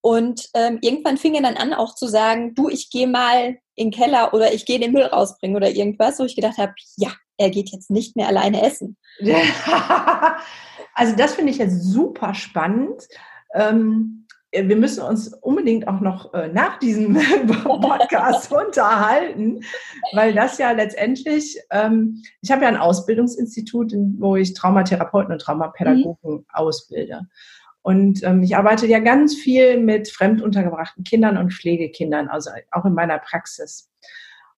und 0.00 0.48
ähm, 0.54 0.78
irgendwann 0.80 1.18
fing 1.18 1.34
er 1.34 1.42
dann 1.42 1.56
an 1.56 1.74
auch 1.74 1.94
zu 1.94 2.06
sagen, 2.06 2.54
du, 2.54 2.68
ich 2.68 2.90
gehe 2.90 3.08
mal 3.08 3.58
in 3.78 3.90
den 3.90 3.98
Keller 3.98 4.34
oder 4.34 4.52
ich 4.52 4.66
gehe 4.66 4.80
den 4.80 4.92
Müll 4.92 5.04
rausbringen 5.04 5.56
oder 5.56 5.70
irgendwas, 5.70 6.18
wo 6.18 6.24
ich 6.24 6.36
gedacht 6.36 6.58
habe, 6.58 6.72
ja, 6.96 7.10
er 7.36 7.50
geht 7.50 7.70
jetzt 7.70 7.90
nicht 7.90 8.16
mehr 8.16 8.28
alleine 8.28 8.62
essen. 8.62 8.96
also 10.94 11.16
das 11.16 11.34
finde 11.34 11.52
ich 11.52 11.58
jetzt 11.58 11.82
super 11.84 12.34
spannend. 12.34 13.08
Ähm, 13.54 14.26
wir 14.50 14.76
müssen 14.76 15.02
uns 15.02 15.34
unbedingt 15.34 15.86
auch 15.86 16.00
noch 16.00 16.32
äh, 16.32 16.48
nach 16.48 16.78
diesem 16.78 17.14
Podcast 17.62 18.50
unterhalten, 18.66 19.60
weil 20.14 20.34
das 20.34 20.58
ja 20.58 20.72
letztendlich, 20.72 21.58
ähm, 21.70 22.22
ich 22.40 22.50
habe 22.50 22.62
ja 22.62 22.68
ein 22.68 22.76
Ausbildungsinstitut, 22.76 23.92
wo 24.18 24.36
ich 24.36 24.54
Traumatherapeuten 24.54 25.32
und 25.32 25.40
Traumapädagogen 25.40 26.34
mhm. 26.38 26.46
ausbilde. 26.52 27.28
Und 27.82 28.22
ähm, 28.22 28.42
ich 28.42 28.56
arbeite 28.56 28.86
ja 28.86 28.98
ganz 28.98 29.34
viel 29.34 29.80
mit 29.80 30.10
fremduntergebrachten 30.10 31.04
Kindern 31.04 31.38
und 31.38 31.52
Pflegekindern, 31.52 32.28
also 32.28 32.50
auch 32.70 32.84
in 32.84 32.94
meiner 32.94 33.18
Praxis. 33.18 33.90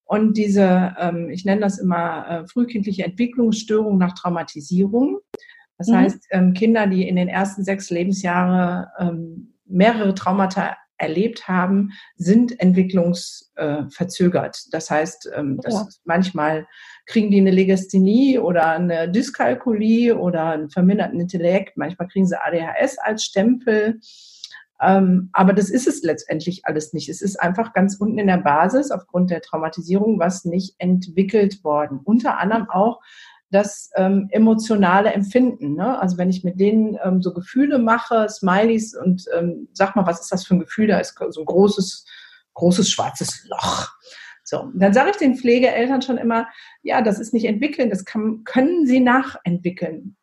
Und 0.05 0.37
diese, 0.37 0.97
ähm, 0.99 1.31
ich 1.31 1.45
nenne 1.45 1.61
das 1.61 1.79
immer 1.79 2.29
äh, 2.29 2.47
frühkindliche 2.49 3.05
Entwicklungsstörung 3.05 3.97
nach 3.99 4.15
Traumatisierung. 4.15 5.21
Das 5.79 5.87
mhm. 5.87 5.95
heißt, 5.95 6.27
ähm, 6.31 6.53
Kinder, 6.53 6.87
die 6.89 7.09
in 7.09 7.17
den 7.17 7.29
ersten 7.29 7.62
sechs 7.62 7.91
Lebensjahren 7.91 8.87
ähm, 8.99 9.55
mehrere 9.67 10.15
Traumata 10.15 10.77
erlebt 11.00 11.49
haben, 11.49 11.90
sind 12.16 12.61
entwicklungsverzögert. 12.61 14.57
Äh, 14.57 14.71
das 14.71 14.90
heißt, 14.90 15.30
ähm, 15.35 15.59
das 15.62 15.75
ja. 15.75 15.88
manchmal 16.04 16.66
kriegen 17.07 17.30
die 17.30 17.40
eine 17.40 17.50
Legasthenie 17.50 18.38
oder 18.38 18.69
eine 18.71 19.11
Dyskalkulie 19.11 20.16
oder 20.16 20.47
einen 20.47 20.71
verminderten 20.71 21.21
Intellekt. 21.21 21.76
Manchmal 21.76 22.09
kriegen 22.09 22.26
sie 22.26 22.40
ADHS 22.40 22.99
als 22.99 23.25
Stempel. 23.25 24.00
Ähm, 24.83 25.28
aber 25.33 25.52
das 25.52 25.69
ist 25.69 25.87
es 25.87 26.02
letztendlich 26.02 26.64
alles 26.64 26.92
nicht. 26.92 27.09
Es 27.09 27.21
ist 27.21 27.37
einfach 27.37 27.73
ganz 27.73 27.97
unten 27.97 28.19
in 28.19 28.28
der 28.28 28.38
Basis 28.38 28.90
aufgrund 28.90 29.30
der 29.30 29.42
Traumatisierung 29.42 30.19
was 30.19 30.45
nicht 30.45 30.75
entwickelt 30.78 31.62
worden. 31.64 32.00
Unter 32.02 32.38
anderem 32.38 32.71
auch 32.71 33.00
das 33.50 33.90
ähm, 33.97 34.28
emotionale 34.30 35.12
Empfinden. 35.12 35.75
Ne? 35.75 35.99
Also 35.99 36.19
wenn 36.19 36.30
ich 36.30 36.45
mit 36.45 36.61
denen 36.61 36.97
ähm, 37.02 37.21
so 37.21 37.33
Gefühle 37.33 37.78
mache, 37.78 38.28
Smileys 38.28 38.95
und 38.95 39.25
ähm, 39.37 39.69
sag 39.73 39.97
mal, 39.97 40.07
was 40.07 40.21
ist 40.21 40.33
das 40.33 40.47
für 40.47 40.54
ein 40.54 40.61
Gefühl? 40.61 40.87
Da 40.87 40.99
ist 40.99 41.19
so 41.30 41.40
ein 41.40 41.47
großes, 41.47 42.07
großes 42.54 42.90
schwarzes 42.90 43.47
Loch. 43.49 43.88
So, 44.45 44.71
dann 44.75 44.92
sage 44.92 45.11
ich 45.11 45.16
den 45.16 45.37
Pflegeeltern 45.37 46.02
schon 46.02 46.19
immer, 46.19 46.49
ja, 46.83 47.02
das 47.02 47.21
ist 47.21 47.33
nicht 47.33 47.45
entwickeln, 47.45 47.90
das 47.90 48.04
kann, 48.04 48.42
können 48.45 48.87
sie 48.87 49.00
nachentwickeln. 49.00 50.16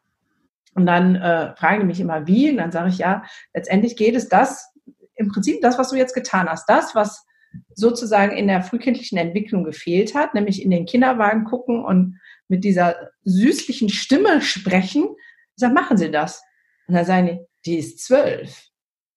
Und 0.73 0.85
dann 0.85 1.15
äh, 1.15 1.55
fragen 1.55 1.81
die 1.81 1.85
mich 1.87 1.99
immer, 1.99 2.27
wie? 2.27 2.51
Und 2.51 2.57
dann 2.57 2.71
sage 2.71 2.89
ich, 2.89 2.97
ja, 2.97 3.23
letztendlich 3.53 3.95
geht 3.95 4.15
es 4.15 4.29
das, 4.29 4.73
im 5.15 5.29
Prinzip 5.29 5.61
das, 5.61 5.77
was 5.77 5.89
du 5.89 5.95
jetzt 5.95 6.13
getan 6.13 6.47
hast, 6.47 6.69
das, 6.69 6.93
was 6.93 7.25
sozusagen 7.73 8.35
in 8.35 8.47
der 8.47 8.61
frühkindlichen 8.61 9.17
Entwicklung 9.17 9.63
gefehlt 9.63 10.13
hat, 10.13 10.33
nämlich 10.33 10.61
in 10.63 10.71
den 10.71 10.85
Kinderwagen 10.85 11.43
gucken 11.43 11.83
und 11.83 12.19
mit 12.47 12.63
dieser 12.63 13.11
süßlichen 13.23 13.89
Stimme 13.89 14.41
sprechen. 14.41 15.15
Ich 15.55 15.61
sage, 15.61 15.73
machen 15.73 15.97
Sie 15.97 16.11
das. 16.11 16.41
Und 16.87 16.95
dann 16.95 17.05
sagen 17.05 17.27
die, 17.27 17.39
die 17.65 17.77
ist 17.77 18.03
zwölf. 18.03 18.69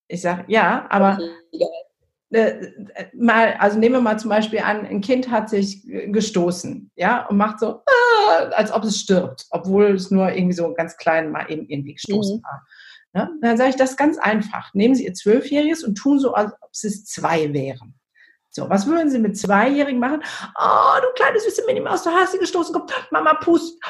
Ich 0.08 0.22
sage, 0.22 0.44
ja, 0.48 0.86
aber 0.90 1.18
äh, 2.30 2.68
mal, 3.14 3.54
also 3.54 3.78
nehmen 3.78 3.96
wir 3.96 4.00
mal 4.00 4.18
zum 4.18 4.30
Beispiel 4.30 4.60
an, 4.60 4.86
ein 4.86 5.00
Kind 5.00 5.30
hat 5.30 5.48
sich 5.48 5.82
gestoßen, 5.86 6.90
ja, 6.96 7.26
und 7.26 7.36
macht 7.36 7.60
so, 7.60 7.82
ah, 7.86 8.38
als 8.52 8.72
ob 8.72 8.84
es 8.84 8.98
stirbt, 8.98 9.46
obwohl 9.50 9.94
es 9.94 10.10
nur 10.10 10.32
irgendwie 10.32 10.54
so 10.54 10.72
ganz 10.74 10.96
klein 10.96 11.30
mal 11.30 11.50
eben 11.50 11.68
irgendwie 11.68 11.94
gestoßen 11.94 12.38
mhm. 12.38 12.42
war. 12.42 12.66
Ne? 13.12 13.30
Dann 13.42 13.56
sage 13.56 13.70
ich 13.70 13.76
das 13.76 13.96
ganz 13.96 14.18
einfach. 14.18 14.72
Nehmen 14.74 14.94
Sie 14.94 15.04
Ihr 15.04 15.14
Zwölfjähriges 15.14 15.84
und 15.84 15.96
tun 15.96 16.18
so, 16.18 16.34
als 16.34 16.52
ob 16.60 16.70
es 16.72 17.04
zwei 17.04 17.52
wären. 17.52 17.94
So, 18.50 18.68
was 18.68 18.86
würden 18.86 19.10
Sie 19.10 19.18
mit 19.18 19.38
Zweijährigen 19.38 20.00
machen? 20.00 20.22
Oh, 20.58 21.00
du 21.00 21.08
kleine 21.14 21.38
süße 21.38 21.64
Minimaus, 21.66 22.02
du 22.02 22.10
hast 22.10 22.32
sie 22.32 22.38
gestoßen, 22.38 22.74
komm, 22.74 22.86
Mama, 23.10 23.34
pust. 23.34 23.80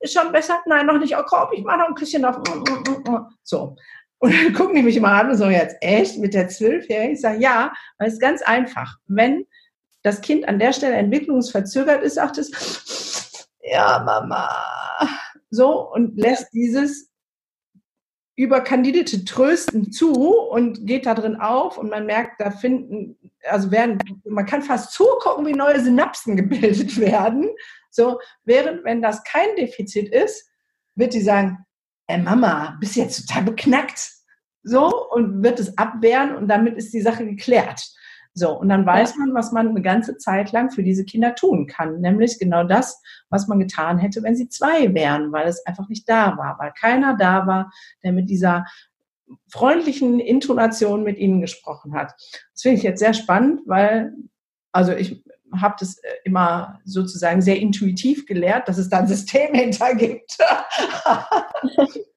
Ist 0.00 0.14
schon 0.14 0.32
besser? 0.32 0.60
Nein, 0.66 0.86
noch 0.86 0.98
nicht. 0.98 1.16
Oh, 1.16 1.22
komm, 1.26 1.48
ich 1.52 1.64
mache 1.64 1.78
noch 1.78 1.88
ein 1.88 1.94
Küsschen 1.94 2.24
auf. 2.24 2.40
So. 3.42 3.76
Und 4.18 4.34
dann 4.34 4.52
gucken 4.54 4.74
die 4.74 4.82
mich 4.82 4.96
immer 4.96 5.12
an 5.12 5.30
und 5.30 5.36
so, 5.36 5.46
jetzt 5.46 5.76
echt 5.80 6.18
mit 6.18 6.34
der 6.34 6.48
Zwölfjährigen? 6.48 7.14
Ich 7.14 7.20
sage, 7.20 7.40
ja, 7.40 7.72
weil 7.98 8.08
es 8.08 8.14
ist 8.14 8.20
ganz 8.20 8.42
einfach. 8.42 8.96
Wenn 9.06 9.46
das 10.02 10.20
Kind 10.20 10.48
an 10.48 10.58
der 10.58 10.72
Stelle 10.72 10.94
entwicklungsverzögert 10.94 12.02
ist, 12.02 12.14
sagt 12.14 12.38
es, 12.38 13.48
ja, 13.60 14.02
Mama. 14.04 14.48
So, 15.50 15.90
und 15.92 16.16
lässt 16.18 16.52
dieses 16.52 17.10
überkandidete 18.38 19.24
Trösten 19.24 19.90
zu 19.90 20.12
und 20.12 20.86
geht 20.86 21.06
da 21.06 21.14
drin 21.14 21.40
auf 21.40 21.76
und 21.76 21.90
man 21.90 22.06
merkt, 22.06 22.40
da 22.40 22.52
finden, 22.52 23.18
also 23.42 23.72
werden, 23.72 23.98
man 24.24 24.46
kann 24.46 24.62
fast 24.62 24.92
zugucken, 24.92 25.44
wie 25.44 25.54
neue 25.54 25.80
Synapsen 25.80 26.36
gebildet 26.36 27.00
werden. 27.00 27.48
So, 27.90 28.20
während 28.44 28.84
wenn 28.84 29.02
das 29.02 29.24
kein 29.24 29.56
Defizit 29.56 30.14
ist, 30.14 30.48
wird 30.94 31.12
sie 31.12 31.20
sagen, 31.20 31.58
ey 32.06 32.18
Mama, 32.18 32.76
bist 32.78 32.94
jetzt 32.94 33.26
total 33.26 33.42
beknackt? 33.42 34.08
So, 34.62 35.10
und 35.10 35.42
wird 35.42 35.58
es 35.58 35.76
abwehren 35.76 36.36
und 36.36 36.46
damit 36.46 36.76
ist 36.76 36.94
die 36.94 37.00
Sache 37.00 37.24
geklärt. 37.24 37.82
So, 38.34 38.58
und 38.58 38.68
dann 38.68 38.86
weiß 38.86 39.16
man, 39.16 39.34
was 39.34 39.52
man 39.52 39.68
eine 39.68 39.82
ganze 39.82 40.16
Zeit 40.16 40.52
lang 40.52 40.70
für 40.70 40.82
diese 40.82 41.04
Kinder 41.04 41.34
tun 41.34 41.66
kann. 41.66 42.00
Nämlich 42.00 42.38
genau 42.38 42.64
das, 42.64 43.02
was 43.30 43.48
man 43.48 43.58
getan 43.58 43.98
hätte, 43.98 44.22
wenn 44.22 44.36
sie 44.36 44.48
zwei 44.48 44.94
wären, 44.94 45.32
weil 45.32 45.48
es 45.48 45.64
einfach 45.66 45.88
nicht 45.88 46.08
da 46.08 46.36
war, 46.36 46.56
weil 46.58 46.72
keiner 46.78 47.16
da 47.16 47.46
war, 47.46 47.72
der 48.04 48.12
mit 48.12 48.30
dieser 48.30 48.64
freundlichen 49.50 50.20
Intonation 50.20 51.02
mit 51.02 51.18
ihnen 51.18 51.40
gesprochen 51.40 51.94
hat. 51.94 52.14
Das 52.52 52.62
finde 52.62 52.78
ich 52.78 52.82
jetzt 52.82 53.00
sehr 53.00 53.14
spannend, 53.14 53.60
weil, 53.66 54.14
also 54.72 54.92
ich 54.92 55.22
habe 55.56 55.76
das 55.80 55.98
äh, 55.98 56.08
immer 56.24 56.80
sozusagen 56.84 57.42
sehr 57.42 57.58
intuitiv 57.58 58.26
gelehrt, 58.26 58.68
dass 58.68 58.78
es 58.78 58.88
da 58.88 58.98
ein 58.98 59.08
System 59.08 59.54
hinter 59.54 59.94
gibt. 59.94 60.36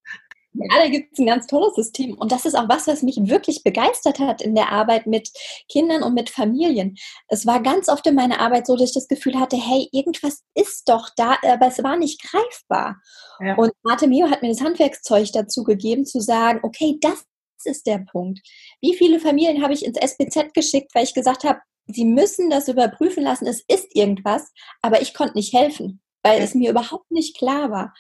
Ja, 0.70 0.84
da 0.84 0.90
gibt 0.90 1.14
es 1.14 1.20
ein 1.20 1.26
ganz 1.26 1.48
tolles 1.48 1.76
System. 1.76 2.18
Und 2.18 2.32
das 2.32 2.46
ist 2.46 2.56
auch 2.56 2.70
was, 2.70 2.88
was 2.88 3.04
mich 3.04 3.18
wirklich 3.22 3.64
begeistert 3.64 4.20
hat 4.20 4.42
in 4.42 4.56
der 4.56 4.72
Arbeit 4.72 5.08
mit 5.08 5.30
Kindern 5.70 6.04
und 6.04 6.14
mit 6.14 6.30
Familien. 6.30 6.96
Es 7.28 7.46
war 7.46 7.62
ganz 7.62 7.90
oft 7.90 8.06
in 8.08 8.16
meiner 8.16 8.40
Arbeit 8.40 8.68
so, 8.68 8.76
dass 8.76 8.90
ich 8.90 8.96
das 8.96 9.08
Gefühl 9.08 9.40
hatte, 9.40 9.58
hey, 9.58 9.90
irgendwas 9.92 10.44
ist 10.54 10.90
doch 10.90 11.10
da, 11.16 11.38
aber 11.44 11.68
es 11.68 11.84
war 11.84 11.98
nicht 11.98 12.22
greifbar. 12.24 13.02
Ja. 13.40 13.56
Und 13.56 13.72
Marte 13.84 14.08
Mio 14.08 14.30
hat 14.30 14.42
mir 14.42 14.50
das 14.50 14.62
Handwerkszeug 14.62 15.32
dazu 15.34 15.64
gegeben, 15.64 16.06
zu 16.06 16.20
sagen, 16.20 16.60
okay, 16.64 16.98
das 17.02 17.26
ist 17.66 17.88
der 17.88 18.00
Punkt. 18.00 18.40
Wie 18.82 18.96
viele 18.96 19.20
Familien 19.20 19.64
habe 19.64 19.74
ich 19.74 19.86
ins 19.86 19.98
SPZ 19.98 20.54
geschickt, 20.54 20.92
weil 20.94 21.04
ich 21.04 21.14
gesagt 21.14 21.44
habe, 21.44 21.60
sie 21.88 22.06
müssen 22.06 22.50
das 22.50 22.68
überprüfen 22.68 23.24
lassen, 23.24 23.48
es 23.48 23.64
ist 23.68 23.96
irgendwas, 23.96 24.52
aber 24.82 25.02
ich 25.02 25.14
konnte 25.14 25.36
nicht 25.36 25.54
helfen, 25.54 26.02
weil 26.24 26.40
ja. 26.40 26.44
es 26.44 26.56
mir 26.56 26.72
überhaupt 26.72 27.12
nicht 27.12 27.38
klar 27.38 27.72
war. 27.72 27.94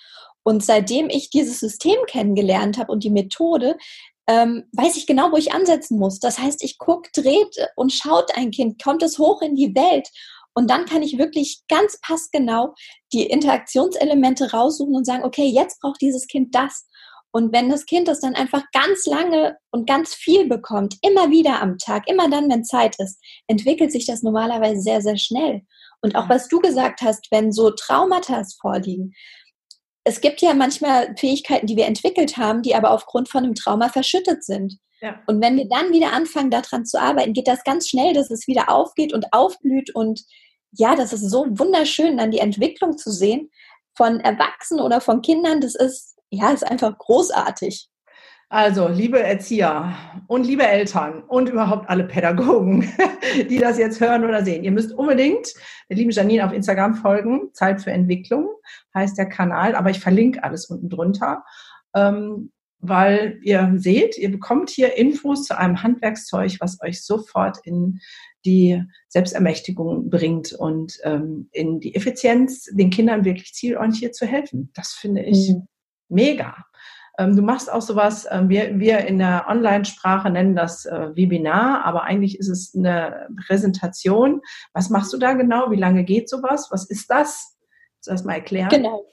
Und 0.44 0.64
seitdem 0.64 1.10
ich 1.10 1.30
dieses 1.30 1.60
System 1.60 1.98
kennengelernt 2.08 2.78
habe 2.78 2.92
und 2.92 3.04
die 3.04 3.10
Methode, 3.12 3.78
ähm, 4.28 4.64
weiß 4.74 4.98
ich 4.98 5.08
genau, 5.08 5.32
wo 5.32 5.38
ich 5.38 5.54
ansetzen 5.54 6.00
muss. 6.00 6.20
Das 6.20 6.40
heißt, 6.40 6.64
ich 6.64 6.78
gucke, 6.78 7.10
dreht 7.14 7.56
und 7.76 7.92
schaut 7.92 8.36
ein 8.36 8.52
Kind, 8.52 8.82
kommt 8.82 9.04
es 9.04 9.20
hoch 9.20 9.42
in 9.42 9.56
die 9.56 9.76
Welt. 9.76 10.08
Und 10.54 10.70
dann 10.70 10.86
kann 10.86 11.02
ich 11.02 11.18
wirklich 11.18 11.62
ganz 11.70 12.00
passgenau 12.02 12.74
die 13.14 13.26
Interaktionselemente 13.26 14.52
raussuchen 14.52 14.96
und 14.96 15.06
sagen, 15.06 15.24
okay, 15.24 15.46
jetzt 15.46 15.80
braucht 15.80 16.02
dieses 16.02 16.28
Kind 16.28 16.54
das. 16.56 16.88
Und 17.34 17.54
wenn 17.54 17.70
das 17.70 17.86
Kind 17.86 18.10
das 18.10 18.20
dann 18.20 18.36
einfach 18.36 18.64
ganz 18.74 19.06
lange 19.06 19.58
und 19.72 19.88
ganz 19.88 20.14
viel 20.14 20.48
bekommt, 20.48 20.98
immer 21.02 21.30
wieder 21.32 21.62
am 21.62 21.78
Tag, 21.78 22.10
immer 22.10 22.30
dann, 22.30 22.50
wenn 22.50 22.66
Zeit 22.66 22.98
ist, 23.00 23.22
entwickelt 23.48 23.92
sich 23.92 24.06
das 24.06 24.22
normalerweise 24.22 24.82
sehr, 24.82 25.02
sehr 25.02 25.18
schnell. 25.18 25.62
Und 26.02 26.16
auch 26.16 26.28
was 26.28 26.50
du 26.50 26.60
gesagt 26.60 27.02
hast, 27.02 27.28
wenn 27.32 27.54
so 27.54 27.72
Traumata 27.72 28.44
vorliegen, 28.60 29.14
es 30.04 30.22
gibt 30.22 30.42
ja 30.42 30.54
manchmal 30.54 31.16
Fähigkeiten, 31.18 31.68
die 31.68 31.76
wir 31.76 31.86
entwickelt 31.86 32.38
haben, 32.38 32.62
die 32.62 32.76
aber 32.76 32.92
aufgrund 32.92 33.30
von 33.30 33.44
einem 33.44 33.56
Trauma 33.56 33.90
verschüttet 33.90 34.44
sind. 34.44 34.78
Ja. 35.02 35.20
Und 35.28 35.42
wenn 35.42 35.58
wir 35.58 35.68
dann 35.68 35.92
wieder 35.92 36.14
anfangen, 36.14 36.52
daran 36.52 36.86
zu 36.86 37.00
arbeiten, 37.00 37.34
geht 37.34 37.48
das 37.48 37.64
ganz 37.64 37.90
schnell, 37.90 38.14
dass 38.14 38.30
es 38.32 38.48
wieder 38.48 38.70
aufgeht 38.70 39.14
und 39.14 39.26
aufblüht. 39.32 39.94
Und 39.94 40.22
ja, 40.72 40.96
das 40.96 41.14
ist 41.14 41.30
so 41.30 41.46
wunderschön, 41.50 42.18
dann 42.18 42.32
die 42.32 42.40
Entwicklung 42.40 42.98
zu 42.98 43.12
sehen 43.12 43.52
von 43.96 44.20
Erwachsenen 44.20 44.84
oder 44.84 45.02
von 45.02 45.22
Kindern. 45.22 45.62
Das 45.62 45.76
ist, 45.76 46.18
ja, 46.30 46.52
ist 46.52 46.64
einfach 46.64 46.98
großartig. 46.98 47.88
Also, 48.54 48.90
liebe 48.90 49.24
Erzieher 49.24 49.96
und 50.28 50.46
liebe 50.46 50.68
Eltern 50.68 51.24
und 51.24 51.48
überhaupt 51.48 51.90
alle 51.90 52.04
Pädagogen, 52.04 52.92
die 53.50 53.60
das 53.60 53.78
jetzt 53.78 54.02
hören 54.02 54.26
oder 54.26 54.44
sehen, 54.44 54.66
ihr 54.66 54.74
müsst 54.74 54.92
unbedingt 54.92 55.54
der 55.90 55.96
lieben 55.96 56.12
Janine 56.12 56.46
auf 56.46 56.52
Instagram 56.52 56.96
folgen. 56.96 57.54
Zeit 57.54 57.82
für 57.82 57.92
Entwicklung 57.92 58.50
heißt 58.94 59.18
der 59.18 59.30
Kanal, 59.30 59.74
aber 59.74 59.90
ich 59.90 60.02
verlinke 60.02 60.44
alles 60.44 60.66
unten 60.66 60.90
drunter. 60.90 61.46
ähm, 61.96 62.52
weil 62.80 63.40
ihr 63.42 63.72
seht, 63.78 64.18
ihr 64.18 64.32
bekommt 64.32 64.70
hier 64.70 64.98
Infos 64.98 65.46
zu 65.46 65.58
einem 65.58 65.82
Handwerkszeug, 65.82 66.58
was 66.60 66.82
euch 66.82 67.06
sofort 67.06 67.60
in 67.64 68.00
die 68.44 68.84
Selbstermächtigung 69.08 70.10
bringt 70.10 70.52
und 70.52 71.00
ähm, 71.04 71.48
in 71.54 71.80
die 71.80 71.96
Effizienz, 71.96 72.66
den 72.66 72.90
Kindern 72.90 73.24
wirklich 73.24 73.54
zielorientiert 73.54 74.14
zu 74.14 74.26
helfen. 74.26 74.72
Das 74.74 74.92
finde 74.92 75.22
ich 75.22 75.52
mhm. 75.52 75.68
mega. 76.10 76.66
Ähm, 77.18 77.36
du 77.36 77.42
machst 77.42 77.72
auch 77.72 77.82
sowas, 77.82 78.26
äh, 78.26 78.42
wir, 78.48 78.80
wir 78.80 79.00
in 79.00 79.20
der 79.20 79.46
Online-Sprache 79.48 80.30
nennen 80.30 80.56
das 80.56 80.86
äh, 80.86 81.16
Webinar, 81.16 81.86
aber 81.86 82.04
eigentlich 82.04 82.40
ist 82.40 82.50
es 82.50 82.74
eine 82.76 83.28
Präsentation. 83.48 84.42
Was 84.74 84.90
machst 84.90 85.12
du 85.14 85.18
da 85.18 85.34
genau? 85.34 85.72
Wie 85.72 85.78
lange 85.78 86.04
geht 86.04 86.30
sowas? 86.30 86.70
Was 86.72 86.90
ist 86.90 87.10
das? 87.10 87.58
Soll 88.00 88.14
du 88.14 88.18
das 88.18 88.26
mal 88.26 88.36
erklären? 88.36 88.70
Genau. 88.70 89.06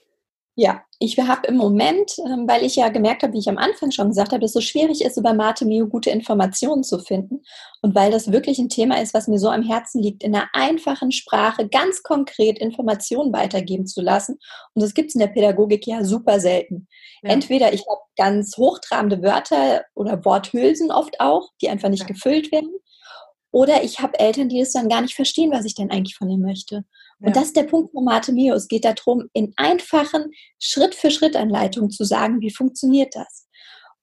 Ja, 0.60 0.82
ich 0.98 1.16
habe 1.16 1.46
im 1.46 1.56
Moment, 1.56 2.18
ähm, 2.18 2.48
weil 2.48 2.64
ich 2.64 2.74
ja 2.74 2.88
gemerkt 2.88 3.22
habe, 3.22 3.32
wie 3.32 3.38
ich 3.38 3.48
am 3.48 3.58
Anfang 3.58 3.92
schon 3.92 4.08
gesagt 4.08 4.32
habe, 4.32 4.40
dass 4.40 4.50
es 4.50 4.54
so 4.54 4.60
schwierig 4.60 5.04
ist, 5.04 5.16
über 5.16 5.32
Mate 5.32 5.64
Mio 5.64 5.86
gute 5.86 6.10
Informationen 6.10 6.82
zu 6.82 6.98
finden 6.98 7.42
und 7.80 7.94
weil 7.94 8.10
das 8.10 8.32
wirklich 8.32 8.58
ein 8.58 8.68
Thema 8.68 9.00
ist, 9.00 9.14
was 9.14 9.28
mir 9.28 9.38
so 9.38 9.50
am 9.50 9.62
Herzen 9.62 10.02
liegt, 10.02 10.24
in 10.24 10.34
einer 10.34 10.48
einfachen 10.54 11.12
Sprache 11.12 11.68
ganz 11.68 12.02
konkret 12.02 12.58
Informationen 12.58 13.32
weitergeben 13.32 13.86
zu 13.86 14.02
lassen. 14.02 14.40
Und 14.74 14.82
das 14.82 14.94
gibt 14.94 15.10
es 15.10 15.14
in 15.14 15.20
der 15.20 15.28
Pädagogik 15.28 15.86
ja 15.86 16.02
super 16.02 16.40
selten. 16.40 16.88
Ja. 17.22 17.30
Entweder 17.30 17.72
ich 17.72 17.84
habe 17.88 18.00
ganz 18.16 18.56
hochtrabende 18.56 19.22
Wörter 19.22 19.84
oder 19.94 20.24
Worthülsen 20.24 20.90
oft 20.90 21.20
auch, 21.20 21.50
die 21.62 21.68
einfach 21.68 21.88
nicht 21.88 22.00
ja. 22.00 22.06
gefüllt 22.08 22.50
werden. 22.50 22.74
Oder 23.52 23.84
ich 23.84 24.00
habe 24.00 24.18
Eltern, 24.18 24.48
die 24.48 24.58
das 24.58 24.72
dann 24.72 24.88
gar 24.88 25.02
nicht 25.02 25.14
verstehen, 25.14 25.52
was 25.52 25.64
ich 25.64 25.76
denn 25.76 25.92
eigentlich 25.92 26.16
von 26.16 26.28
ihnen 26.28 26.42
möchte. 26.42 26.84
Und 27.20 27.28
ja. 27.28 27.32
das 27.34 27.44
ist 27.46 27.56
der 27.56 27.64
Punkt 27.64 27.92
von 27.92 28.04
Mate 28.04 28.32
Mio. 28.32 28.54
Es 28.54 28.68
geht 28.68 28.84
darum, 28.84 29.24
in 29.32 29.52
einfachen 29.56 30.30
Schritt-für-Schritt-Anleitungen 30.60 31.90
zu 31.90 32.04
sagen, 32.04 32.40
wie 32.40 32.52
funktioniert 32.52 33.14
das. 33.14 33.48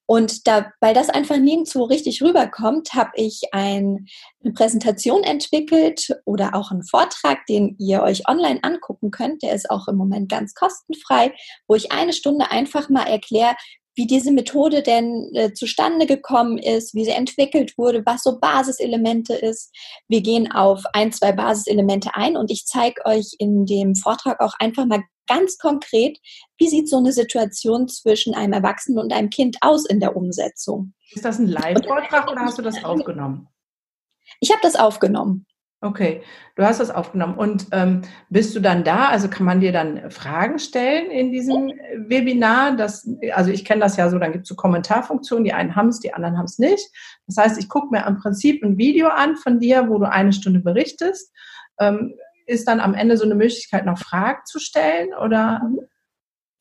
Und 0.08 0.46
da, 0.46 0.72
weil 0.82 0.94
das 0.94 1.10
einfach 1.10 1.38
nirgendwo 1.38 1.84
richtig 1.86 2.22
rüberkommt, 2.22 2.94
habe 2.94 3.12
ich 3.16 3.42
ein, 3.52 4.06
eine 4.44 4.54
Präsentation 4.54 5.24
entwickelt 5.24 6.16
oder 6.26 6.54
auch 6.54 6.70
einen 6.70 6.84
Vortrag, 6.84 7.46
den 7.48 7.76
ihr 7.80 8.04
euch 8.04 8.28
online 8.28 8.60
angucken 8.64 9.10
könnt. 9.10 9.42
Der 9.42 9.54
ist 9.54 9.70
auch 9.72 9.88
im 9.88 9.96
Moment 9.96 10.30
ganz 10.30 10.54
kostenfrei, 10.54 11.34
wo 11.68 11.74
ich 11.74 11.92
eine 11.92 12.14
Stunde 12.14 12.52
einfach 12.52 12.90
mal 12.90 13.08
erkläre, 13.08 13.56
wie 13.96 14.08
diese 14.08 14.32
Methode 14.32 14.84
denn 14.84 15.30
äh, 15.34 15.54
zustande 15.54 16.06
gekommen 16.06 16.58
ist, 16.58 16.94
wie 16.94 17.06
sie 17.06 17.12
entwickelt 17.12 17.78
wurde, 17.78 18.04
was 18.06 18.24
so 18.24 18.40
Basiselemente 18.40 19.34
ist. 19.34 19.74
Wir 20.08 20.22
gehen 20.22 20.52
auf 20.52 20.84
ein, 20.94 21.12
zwei 21.12 21.32
Basiselemente 21.32 22.12
ein 22.14 22.38
und 22.38 22.52
ich 22.52 22.66
zeige 22.66 23.06
euch 23.06 23.36
in 23.40 23.66
dem 23.66 23.96
Vortrag 23.96 24.42
auch 24.42 24.54
einfach 24.60 24.86
mal 24.86 25.04
ganz 25.28 25.58
konkret, 25.58 26.20
wie 26.58 26.68
sieht 26.68 26.90
so 26.90 26.98
eine 26.98 27.12
Situation 27.12 27.88
zwischen 27.88 28.36
einem 28.36 28.54
Erwachsenen 28.54 29.00
und 29.00 29.14
einem 29.14 29.30
Kind 29.30 29.58
aus 29.62 29.86
in 29.86 30.00
der 30.00 30.16
Umsetzung. 30.16 30.94
Ist 31.12 31.26
das 31.26 31.40
ein 31.40 31.48
Live-Vortrag 31.48 32.30
oder 32.32 32.42
hast 32.42 32.58
du 32.58 32.62
das 32.62 32.84
aufgenommen? 32.84 33.48
Ich 34.40 34.52
habe 34.52 34.62
das 34.62 34.76
aufgenommen. 34.76 35.46
Okay, 35.86 36.24
du 36.56 36.64
hast 36.64 36.80
das 36.80 36.90
aufgenommen. 36.90 37.38
Und 37.38 37.68
ähm, 37.72 38.02
bist 38.30 38.56
du 38.56 38.60
dann 38.60 38.84
da? 38.84 39.10
Also 39.10 39.28
kann 39.28 39.46
man 39.46 39.60
dir 39.60 39.72
dann 39.72 40.10
Fragen 40.10 40.58
stellen 40.58 41.12
in 41.12 41.32
diesem 41.32 41.72
Webinar? 42.08 42.76
Das, 42.76 43.08
also 43.34 43.52
ich 43.52 43.66
kenne 43.66 43.82
das 43.82 43.96
ja 43.96 44.10
so, 44.10 44.18
dann 44.18 44.32
gibt 44.32 44.46
es 44.46 44.50
so 44.50 44.56
Kommentarfunktionen, 44.56 45.46
die 45.46 45.54
einen 45.54 45.76
haben 45.76 45.90
es, 45.90 46.00
die 46.00 46.12
anderen 46.12 46.40
haben 46.40 46.46
es 46.46 46.58
nicht. 46.58 46.90
Das 47.28 47.38
heißt, 47.38 47.60
ich 47.60 47.70
gucke 47.70 47.90
mir 47.92 48.04
im 48.08 48.18
Prinzip 48.18 48.64
ein 48.64 48.80
Video 48.80 49.10
an 49.10 49.36
von 49.36 49.60
dir, 49.60 49.88
wo 49.88 50.00
du 50.00 50.10
eine 50.10 50.34
Stunde 50.34 50.60
berichtest. 50.60 51.32
Ähm, 51.80 52.16
ist 52.48 52.68
dann 52.68 52.80
am 52.80 52.96
Ende 52.96 53.16
so 53.18 53.26
eine 53.26 53.36
Möglichkeit, 53.36 53.86
noch 53.86 54.00
Fragen 54.00 54.42
zu 54.46 54.58
stellen? 54.58 55.10
Oder? 55.14 55.62
Mhm. 55.64 55.82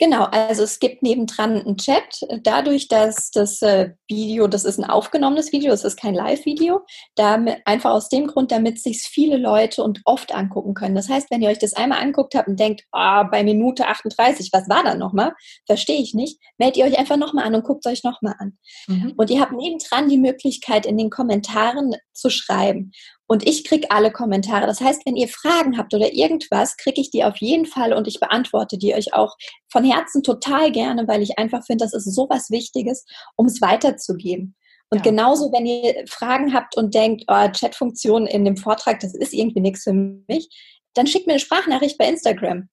Genau, 0.00 0.24
also 0.24 0.64
es 0.64 0.80
gibt 0.80 1.04
nebendran 1.04 1.60
einen 1.60 1.76
Chat. 1.76 2.20
Dadurch, 2.42 2.88
dass 2.88 3.30
das 3.30 3.62
äh, 3.62 3.90
Video, 4.08 4.48
das 4.48 4.64
ist 4.64 4.78
ein 4.78 4.84
aufgenommenes 4.84 5.52
Video, 5.52 5.72
es 5.72 5.84
ist 5.84 5.96
kein 5.96 6.14
Live-Video, 6.14 6.80
einfach 7.16 7.92
aus 7.92 8.08
dem 8.08 8.26
Grund, 8.26 8.50
damit 8.50 8.80
sich 8.80 9.02
viele 9.02 9.36
Leute 9.36 9.84
und 9.84 10.00
oft 10.04 10.34
angucken 10.34 10.74
können. 10.74 10.96
Das 10.96 11.08
heißt, 11.08 11.30
wenn 11.30 11.42
ihr 11.42 11.48
euch 11.48 11.60
das 11.60 11.74
einmal 11.74 12.02
anguckt 12.02 12.34
habt 12.34 12.48
und 12.48 12.58
denkt, 12.58 12.82
ah, 12.90 13.22
bei 13.22 13.44
Minute 13.44 13.86
38, 13.86 14.50
was 14.52 14.68
war 14.68 14.82
da 14.82 14.96
nochmal? 14.96 15.32
Verstehe 15.64 16.00
ich 16.00 16.12
nicht. 16.12 16.40
Meldet 16.58 16.78
ihr 16.78 16.86
euch 16.86 16.98
einfach 16.98 17.16
nochmal 17.16 17.44
an 17.44 17.54
und 17.54 17.64
guckt 17.64 17.86
euch 17.86 18.02
nochmal 18.02 18.34
an. 18.38 18.58
Mhm. 18.88 19.14
Und 19.16 19.30
ihr 19.30 19.40
habt 19.40 19.52
nebendran 19.52 20.08
die 20.08 20.18
Möglichkeit, 20.18 20.86
in 20.86 20.98
den 20.98 21.10
Kommentaren 21.10 21.94
zu 22.12 22.30
schreiben. 22.30 22.90
Und 23.26 23.46
ich 23.48 23.64
kriege 23.64 23.90
alle 23.90 24.12
Kommentare. 24.12 24.66
Das 24.66 24.80
heißt, 24.80 25.06
wenn 25.06 25.16
ihr 25.16 25.28
Fragen 25.28 25.78
habt 25.78 25.94
oder 25.94 26.12
irgendwas, 26.12 26.76
kriege 26.76 27.00
ich 27.00 27.10
die 27.10 27.24
auf 27.24 27.38
jeden 27.38 27.64
Fall 27.64 27.94
und 27.94 28.06
ich 28.06 28.20
beantworte 28.20 28.76
die 28.76 28.94
euch 28.94 29.14
auch 29.14 29.34
von 29.70 29.84
Herzen 29.84 30.22
total 30.22 30.70
gerne, 30.72 31.08
weil 31.08 31.22
ich 31.22 31.38
einfach 31.38 31.64
finde, 31.64 31.84
das 31.84 31.94
ist 31.94 32.14
so 32.14 32.26
was 32.28 32.50
Wichtiges, 32.50 33.06
um 33.36 33.46
es 33.46 33.62
weiterzugeben. 33.62 34.54
Und 34.90 34.98
ja. 34.98 35.10
genauso, 35.10 35.50
wenn 35.52 35.64
ihr 35.64 36.04
Fragen 36.06 36.52
habt 36.52 36.76
und 36.76 36.94
denkt, 36.94 37.24
oh, 37.28 37.48
Chatfunktion 37.48 38.26
in 38.26 38.44
dem 38.44 38.56
Vortrag, 38.56 39.00
das 39.00 39.14
ist 39.14 39.32
irgendwie 39.32 39.60
nichts 39.60 39.84
für 39.84 39.94
mich, 39.94 40.48
dann 40.92 41.06
schickt 41.06 41.26
mir 41.26 41.32
eine 41.32 41.40
Sprachnachricht 41.40 41.98
bei 41.98 42.08
Instagram. 42.08 42.68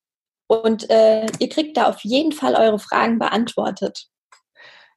Und 0.48 0.90
äh, 0.90 1.28
ihr 1.40 1.50
kriegt 1.50 1.78
da 1.78 1.88
auf 1.88 2.02
jeden 2.02 2.34
Fall 2.34 2.56
eure 2.56 2.78
Fragen 2.78 3.20
beantwortet. 3.20 4.11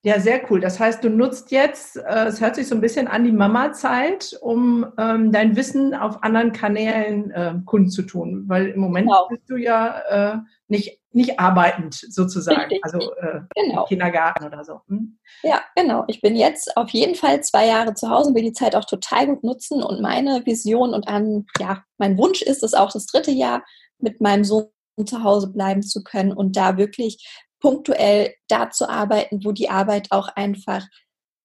Ja, 0.05 0.21
sehr 0.21 0.43
cool. 0.51 0.61
Das 0.61 0.79
heißt, 0.79 1.03
du 1.03 1.09
nutzt 1.09 1.51
jetzt, 1.51 1.97
äh, 1.97 2.27
es 2.27 2.39
hört 2.39 2.57
sich 2.57 2.69
so 2.69 2.75
ein 2.75 2.83
bisschen 2.83 3.09
an 3.09 3.25
die 3.25 3.33
Mama-Zeit, 3.33 4.37
um 4.43 4.85
ähm, 4.99 5.33
dein 5.33 5.57
Wissen 5.57 5.95
auf 5.95 6.23
anderen 6.23 6.53
Kanälen 6.53 7.31
äh, 7.31 7.55
kundzutun, 7.65 8.45
weil 8.47 8.67
im 8.67 8.81
Moment 8.81 9.07
genau. 9.07 9.29
bist 9.29 9.49
du 9.49 9.57
ja 9.57 10.01
äh, 10.11 10.39
nicht, 10.69 11.01
nicht 11.13 11.41
arbeitend 11.41 11.95
sozusagen, 11.95 12.61
Richtig. 12.61 12.85
also 12.85 12.99
äh, 13.15 13.41
genau. 13.55 13.87
Kindergarten 13.87 14.45
oder 14.45 14.63
so. 14.63 14.83
Hm? 14.89 15.19
Ja, 15.43 15.63
genau. 15.75 16.05
Ich 16.09 16.21
bin 16.21 16.37
jetzt 16.37 16.77
auf 16.77 16.91
jeden 16.91 17.15
Fall 17.15 17.43
zwei 17.43 17.67
Jahre 17.67 17.95
zu 17.95 18.11
Hause 18.11 18.29
und 18.29 18.35
will 18.35 18.43
die 18.43 18.53
Zeit 18.53 18.77
auch 18.77 18.85
total 18.85 19.29
gut 19.29 19.43
nutzen 19.43 19.83
und 19.83 20.03
meine 20.03 20.45
Vision 20.45 20.93
und 20.93 21.09
an, 21.09 21.47
ja, 21.59 21.83
mein 21.97 22.19
Wunsch 22.19 22.43
ist 22.43 22.63
es 22.63 22.75
auch 22.75 22.93
das 22.93 23.07
dritte 23.07 23.31
Jahr 23.31 23.65
mit 24.01 24.21
meinem 24.21 24.45
Sohn 24.45 24.69
zu 25.07 25.23
Hause 25.23 25.51
bleiben 25.51 25.83
zu 25.83 26.05
können 26.05 26.35
und 26.35 26.59
da 26.59 26.77
wirklich 26.77 27.27
punktuell 27.65 28.35
da 28.47 28.69
zu 28.69 28.91
arbeiten, 28.91 29.43
wo 29.43 29.53
die 29.53 29.71
Arbeit 29.71 30.09
auch 30.13 30.29
einfach 30.37 30.87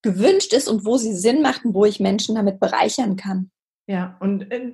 gewünscht 0.01 0.51
ist 0.51 0.67
und 0.67 0.85
wo 0.85 0.97
sie 0.97 1.15
Sinn 1.15 1.41
macht 1.41 1.63
und 1.63 1.73
wo 1.73 1.85
ich 1.85 2.01
Menschen 2.01 2.35
damit 2.35 2.59
bereichern 2.59 3.15
kann. 3.15 3.51
Ja, 3.87 4.17
und 4.19 4.51
äh, 4.51 4.73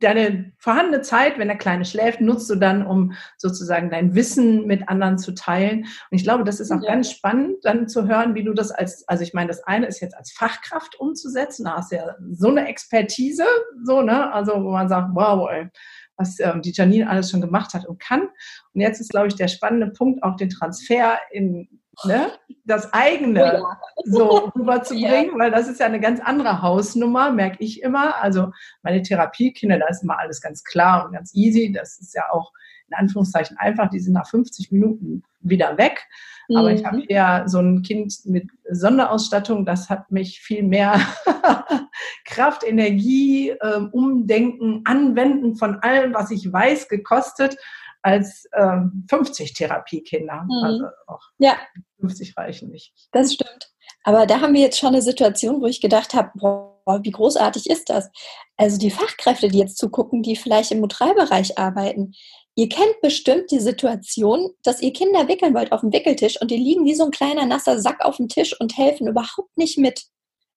deine 0.00 0.52
vorhandene 0.58 1.00
Zeit, 1.00 1.38
wenn 1.38 1.48
der 1.48 1.56
Kleine 1.56 1.86
schläft, 1.86 2.20
nutzt 2.20 2.50
du 2.50 2.56
dann, 2.56 2.86
um 2.86 3.12
sozusagen 3.38 3.88
dein 3.88 4.14
Wissen 4.14 4.66
mit 4.66 4.86
anderen 4.90 5.16
zu 5.16 5.32
teilen. 5.32 5.80
Und 5.80 6.18
ich 6.18 6.24
glaube, 6.24 6.44
das 6.44 6.60
ist 6.60 6.70
auch 6.70 6.82
ja. 6.82 6.90
ganz 6.90 7.10
spannend, 7.10 7.56
dann 7.62 7.88
zu 7.88 8.06
hören, 8.06 8.34
wie 8.34 8.44
du 8.44 8.52
das 8.52 8.70
als, 8.70 9.08
also 9.08 9.22
ich 9.22 9.32
meine, 9.32 9.48
das 9.48 9.64
eine 9.64 9.86
ist 9.86 10.00
jetzt 10.00 10.14
als 10.14 10.30
Fachkraft 10.32 11.00
umzusetzen, 11.00 11.64
da 11.64 11.76
hast 11.78 11.90
du 11.90 11.96
ja 11.96 12.16
so 12.32 12.48
eine 12.48 12.68
Expertise, 12.68 13.46
so, 13.82 14.02
ne, 14.02 14.30
also 14.30 14.52
wo 14.62 14.72
man 14.72 14.90
sagt, 14.90 15.08
wow, 15.14 15.48
ey, 15.50 15.70
was 16.16 16.38
ähm, 16.40 16.62
die 16.62 16.72
Janine 16.72 17.08
alles 17.08 17.30
schon 17.30 17.40
gemacht 17.40 17.74
hat 17.74 17.86
und 17.86 17.98
kann. 17.98 18.28
Und 18.72 18.80
jetzt 18.80 19.00
ist, 19.00 19.10
glaube 19.10 19.28
ich, 19.28 19.34
der 19.34 19.48
spannende 19.48 19.88
Punkt, 19.88 20.22
auch 20.22 20.36
den 20.36 20.50
Transfer 20.50 21.18
in 21.30 21.68
ne, 22.04 22.32
das 22.64 22.92
eigene 22.92 23.62
oh 23.62 23.66
ja. 23.66 23.80
so 24.04 24.28
rüberzubringen, 24.56 25.32
ja. 25.32 25.38
weil 25.38 25.50
das 25.50 25.68
ist 25.68 25.80
ja 25.80 25.86
eine 25.86 26.00
ganz 26.00 26.20
andere 26.20 26.62
Hausnummer, 26.62 27.30
merke 27.30 27.56
ich 27.60 27.82
immer. 27.82 28.16
Also 28.22 28.50
meine 28.82 29.02
Therapiekinder, 29.02 29.78
da 29.78 29.86
ist 29.88 30.02
immer 30.02 30.18
alles 30.18 30.40
ganz 30.40 30.64
klar 30.64 31.06
und 31.06 31.12
ganz 31.12 31.34
easy. 31.34 31.72
Das 31.72 31.98
ist 31.98 32.14
ja 32.14 32.30
auch 32.30 32.52
in 32.92 32.98
Anführungszeichen 32.98 33.56
einfach, 33.56 33.88
die 33.90 34.00
sind 34.00 34.12
nach 34.12 34.28
50 34.28 34.70
Minuten 34.70 35.22
wieder 35.40 35.78
weg. 35.78 36.06
Mhm. 36.48 36.56
Aber 36.56 36.72
ich 36.72 36.84
habe 36.84 36.98
mhm. 36.98 37.04
hier 37.08 37.44
so 37.46 37.58
ein 37.58 37.82
Kind 37.82 38.14
mit 38.24 38.50
Sonderausstattung, 38.70 39.64
das 39.64 39.88
hat 39.88 40.10
mich 40.10 40.40
viel 40.40 40.62
mehr 40.62 41.00
Kraft, 42.24 42.64
Energie, 42.64 43.50
äh, 43.50 43.80
Umdenken, 43.92 44.82
Anwenden 44.84 45.56
von 45.56 45.76
allem, 45.80 46.14
was 46.14 46.30
ich 46.30 46.52
weiß, 46.52 46.88
gekostet 46.88 47.56
als 48.02 48.48
ähm, 48.54 49.06
50 49.08 49.54
Therapiekinder. 49.54 50.42
Mhm. 50.44 50.64
Also 50.64 50.84
auch 51.06 51.22
ja. 51.38 51.56
50 52.00 52.36
reichen 52.36 52.70
nicht. 52.70 52.92
Das 53.12 53.32
stimmt. 53.32 53.72
Aber 54.04 54.26
da 54.26 54.40
haben 54.40 54.54
wir 54.54 54.60
jetzt 54.60 54.78
schon 54.78 54.88
eine 54.88 55.02
Situation, 55.02 55.60
wo 55.60 55.66
ich 55.66 55.80
gedacht 55.80 56.14
habe, 56.14 56.30
boah, 56.34 57.00
wie 57.02 57.10
großartig 57.10 57.70
ist 57.70 57.88
das? 57.88 58.10
Also 58.56 58.78
die 58.78 58.90
Fachkräfte, 58.90 59.48
die 59.48 59.58
jetzt 59.58 59.78
zugucken, 59.78 60.22
die 60.22 60.36
vielleicht 60.36 60.72
im 60.72 60.82
U3-Bereich 60.82 61.58
arbeiten, 61.58 62.14
Ihr 62.54 62.68
kennt 62.68 63.00
bestimmt 63.00 63.50
die 63.50 63.60
Situation, 63.60 64.50
dass 64.62 64.82
ihr 64.82 64.92
Kinder 64.92 65.26
wickeln 65.26 65.54
wollt 65.54 65.72
auf 65.72 65.80
dem 65.80 65.92
Wickeltisch 65.92 66.40
und 66.40 66.50
die 66.50 66.58
liegen 66.58 66.84
wie 66.84 66.94
so 66.94 67.04
ein 67.04 67.10
kleiner 67.10 67.46
nasser 67.46 67.80
Sack 67.80 68.04
auf 68.04 68.18
dem 68.18 68.28
Tisch 68.28 68.58
und 68.60 68.76
helfen 68.76 69.08
überhaupt 69.08 69.56
nicht 69.56 69.78
mit, 69.78 70.04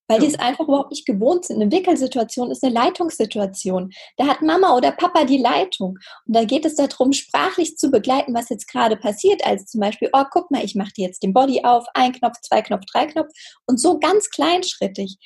weil 0.06 0.20
die 0.20 0.26
es 0.26 0.38
einfach 0.38 0.68
überhaupt 0.68 0.90
nicht 0.90 1.06
gewohnt 1.06 1.46
sind. 1.46 1.60
Eine 1.60 1.72
Wickelsituation 1.72 2.50
ist 2.50 2.62
eine 2.62 2.74
Leitungssituation. 2.74 3.92
Da 4.18 4.26
hat 4.26 4.42
Mama 4.42 4.76
oder 4.76 4.92
Papa 4.92 5.24
die 5.24 5.38
Leitung 5.38 5.98
und 6.26 6.36
da 6.36 6.44
geht 6.44 6.66
es 6.66 6.74
darum, 6.74 7.12
sprachlich 7.12 7.78
zu 7.78 7.90
begleiten, 7.90 8.34
was 8.34 8.50
jetzt 8.50 8.68
gerade 8.68 8.96
passiert, 8.96 9.46
als 9.46 9.64
zum 9.64 9.80
Beispiel, 9.80 10.10
oh, 10.12 10.24
guck 10.30 10.50
mal, 10.50 10.64
ich 10.64 10.74
mache 10.74 10.92
dir 10.92 11.06
jetzt 11.06 11.22
den 11.22 11.32
Body 11.32 11.64
auf, 11.64 11.86
ein 11.94 12.12
Knopf, 12.12 12.40
zwei 12.42 12.60
Knopf, 12.60 12.84
drei 12.92 13.06
Knopf 13.06 13.30
und 13.66 13.80
so 13.80 13.98
ganz 13.98 14.28
kleinschrittig. 14.28 15.16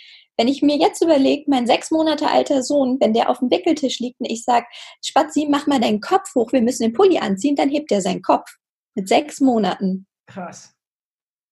Wenn 0.40 0.48
ich 0.48 0.62
mir 0.62 0.78
jetzt 0.78 1.02
überlege, 1.02 1.44
mein 1.48 1.66
sechs 1.66 1.90
Monate 1.90 2.26
alter 2.26 2.62
Sohn, 2.62 2.96
wenn 2.98 3.12
der 3.12 3.28
auf 3.28 3.40
dem 3.40 3.50
Wickeltisch 3.50 3.98
liegt 3.98 4.20
und 4.20 4.30
ich 4.30 4.42
sage, 4.42 4.64
Spazi, 5.04 5.46
mach 5.50 5.66
mal 5.66 5.78
deinen 5.78 6.00
Kopf 6.00 6.34
hoch, 6.34 6.50
wir 6.54 6.62
müssen 6.62 6.84
den 6.84 6.94
Pulli 6.94 7.18
anziehen, 7.18 7.56
dann 7.56 7.68
hebt 7.68 7.92
er 7.92 8.00
seinen 8.00 8.22
Kopf. 8.22 8.48
Mit 8.94 9.06
sechs 9.06 9.40
Monaten. 9.40 10.06
Krass. 10.26 10.74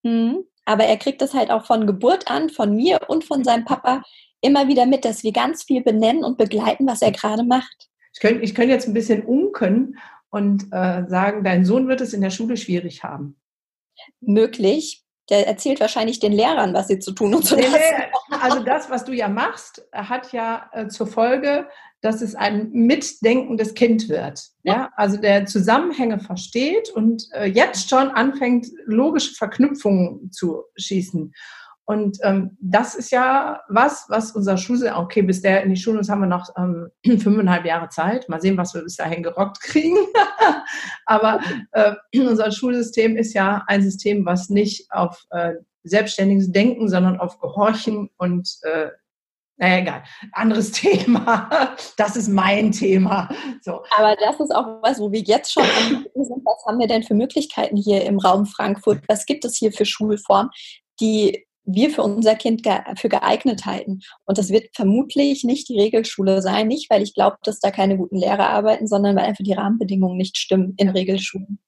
Mhm. 0.04 0.42
Aber 0.64 0.84
er 0.84 0.96
kriegt 0.96 1.20
das 1.20 1.34
halt 1.34 1.50
auch 1.50 1.66
von 1.66 1.86
Geburt 1.86 2.30
an, 2.30 2.48
von 2.48 2.74
mir 2.74 2.98
und 3.08 3.24
von 3.24 3.44
seinem 3.44 3.66
Papa 3.66 4.02
immer 4.40 4.68
wieder 4.68 4.86
mit, 4.86 5.04
dass 5.04 5.22
wir 5.22 5.32
ganz 5.32 5.64
viel 5.64 5.82
benennen 5.82 6.24
und 6.24 6.38
begleiten, 6.38 6.86
was 6.86 7.02
er 7.02 7.12
gerade 7.12 7.44
macht. 7.44 7.90
Ich 8.14 8.20
könnte 8.20 8.42
ich 8.42 8.54
könnt 8.54 8.70
jetzt 8.70 8.88
ein 8.88 8.94
bisschen 8.94 9.22
umkönnen 9.22 9.98
und 10.30 10.62
äh, 10.72 11.04
sagen, 11.08 11.44
dein 11.44 11.66
Sohn 11.66 11.88
wird 11.88 12.00
es 12.00 12.14
in 12.14 12.22
der 12.22 12.30
Schule 12.30 12.56
schwierig 12.56 13.04
haben. 13.04 13.38
Möglich. 14.22 15.04
Der 15.28 15.46
erzählt 15.46 15.78
wahrscheinlich 15.78 16.20
den 16.20 16.32
Lehrern, 16.32 16.72
was 16.72 16.88
sie 16.88 17.00
zu 17.00 17.12
tun 17.12 17.34
und 17.34 17.44
zu 17.44 17.54
lassen. 17.54 17.76
Also 18.52 18.64
das, 18.64 18.90
was 18.90 19.04
du 19.04 19.12
ja 19.12 19.28
machst, 19.28 19.86
hat 19.92 20.32
ja 20.32 20.70
äh, 20.72 20.88
zur 20.88 21.06
Folge, 21.06 21.68
dass 22.00 22.22
es 22.22 22.34
ein 22.34 22.70
mitdenkendes 22.72 23.74
Kind 23.74 24.08
wird. 24.08 24.40
Ja? 24.62 24.90
also 24.96 25.16
der 25.16 25.46
Zusammenhänge 25.46 26.20
versteht 26.20 26.90
und 26.90 27.24
äh, 27.32 27.46
jetzt 27.46 27.88
schon 27.88 28.10
anfängt, 28.10 28.66
logische 28.84 29.34
Verknüpfungen 29.34 30.30
zu 30.30 30.64
schießen. 30.76 31.32
Und 31.88 32.18
ähm, 32.22 32.54
das 32.60 32.94
ist 32.94 33.10
ja 33.10 33.62
was, 33.70 34.04
was 34.10 34.32
unser 34.32 34.58
Schulsystem, 34.58 34.94
okay, 34.94 35.22
bis 35.22 35.40
der 35.40 35.62
in 35.62 35.70
die 35.70 35.80
Schule 35.80 36.00
ist, 36.00 36.10
haben 36.10 36.20
wir 36.20 36.26
noch 36.26 36.50
ähm, 36.58 36.90
fünfeinhalb 37.02 37.64
Jahre 37.64 37.88
Zeit. 37.88 38.28
Mal 38.28 38.42
sehen, 38.42 38.58
was 38.58 38.74
wir 38.74 38.82
bis 38.82 38.96
dahin 38.96 39.22
gerockt 39.22 39.62
kriegen. 39.62 39.96
Aber 41.06 41.40
äh, 41.72 41.94
unser 42.20 42.50
Schulsystem 42.52 43.16
ist 43.16 43.32
ja 43.32 43.64
ein 43.68 43.82
System, 43.82 44.26
was 44.26 44.50
nicht 44.50 44.92
auf 44.92 45.24
äh, 45.30 45.54
selbstständiges 45.84 46.52
Denken, 46.52 46.88
sondern 46.88 47.20
auf 47.20 47.38
Gehorchen 47.40 48.10
und 48.16 48.58
äh, 48.62 48.88
naja, 49.60 49.78
egal. 49.78 50.02
Anderes 50.32 50.70
Thema. 50.72 51.74
Das 51.96 52.16
ist 52.16 52.28
mein 52.28 52.70
Thema. 52.70 53.28
So. 53.60 53.82
Aber 53.96 54.14
das 54.16 54.38
ist 54.38 54.54
auch 54.54 54.80
was, 54.82 55.00
wo 55.00 55.10
wir 55.10 55.20
jetzt 55.20 55.52
schon 55.52 55.64
sind. 55.64 56.06
Was 56.44 56.64
haben 56.66 56.78
wir 56.78 56.86
denn 56.86 57.02
für 57.02 57.14
Möglichkeiten 57.14 57.76
hier 57.76 58.04
im 58.04 58.18
Raum 58.18 58.46
Frankfurt? 58.46 59.02
Was 59.08 59.26
gibt 59.26 59.44
es 59.44 59.56
hier 59.56 59.72
für 59.72 59.84
Schulformen, 59.84 60.50
die 61.00 61.44
wir 61.68 61.90
für 61.90 62.02
unser 62.02 62.34
Kind 62.34 62.66
für 62.96 63.08
geeignet 63.08 63.66
halten. 63.66 64.00
Und 64.24 64.38
das 64.38 64.48
wird 64.48 64.70
vermutlich 64.74 65.44
nicht 65.44 65.68
die 65.68 65.78
Regelschule 65.78 66.40
sein, 66.40 66.66
nicht 66.66 66.88
weil 66.90 67.02
ich 67.02 67.12
glaube, 67.12 67.36
dass 67.42 67.60
da 67.60 67.70
keine 67.70 67.98
guten 67.98 68.16
Lehrer 68.16 68.48
arbeiten, 68.48 68.86
sondern 68.86 69.14
weil 69.16 69.26
einfach 69.26 69.44
die 69.44 69.52
Rahmenbedingungen 69.52 70.16
nicht 70.16 70.38
stimmen 70.38 70.72
in 70.78 70.88
Regelschulen. 70.88 71.58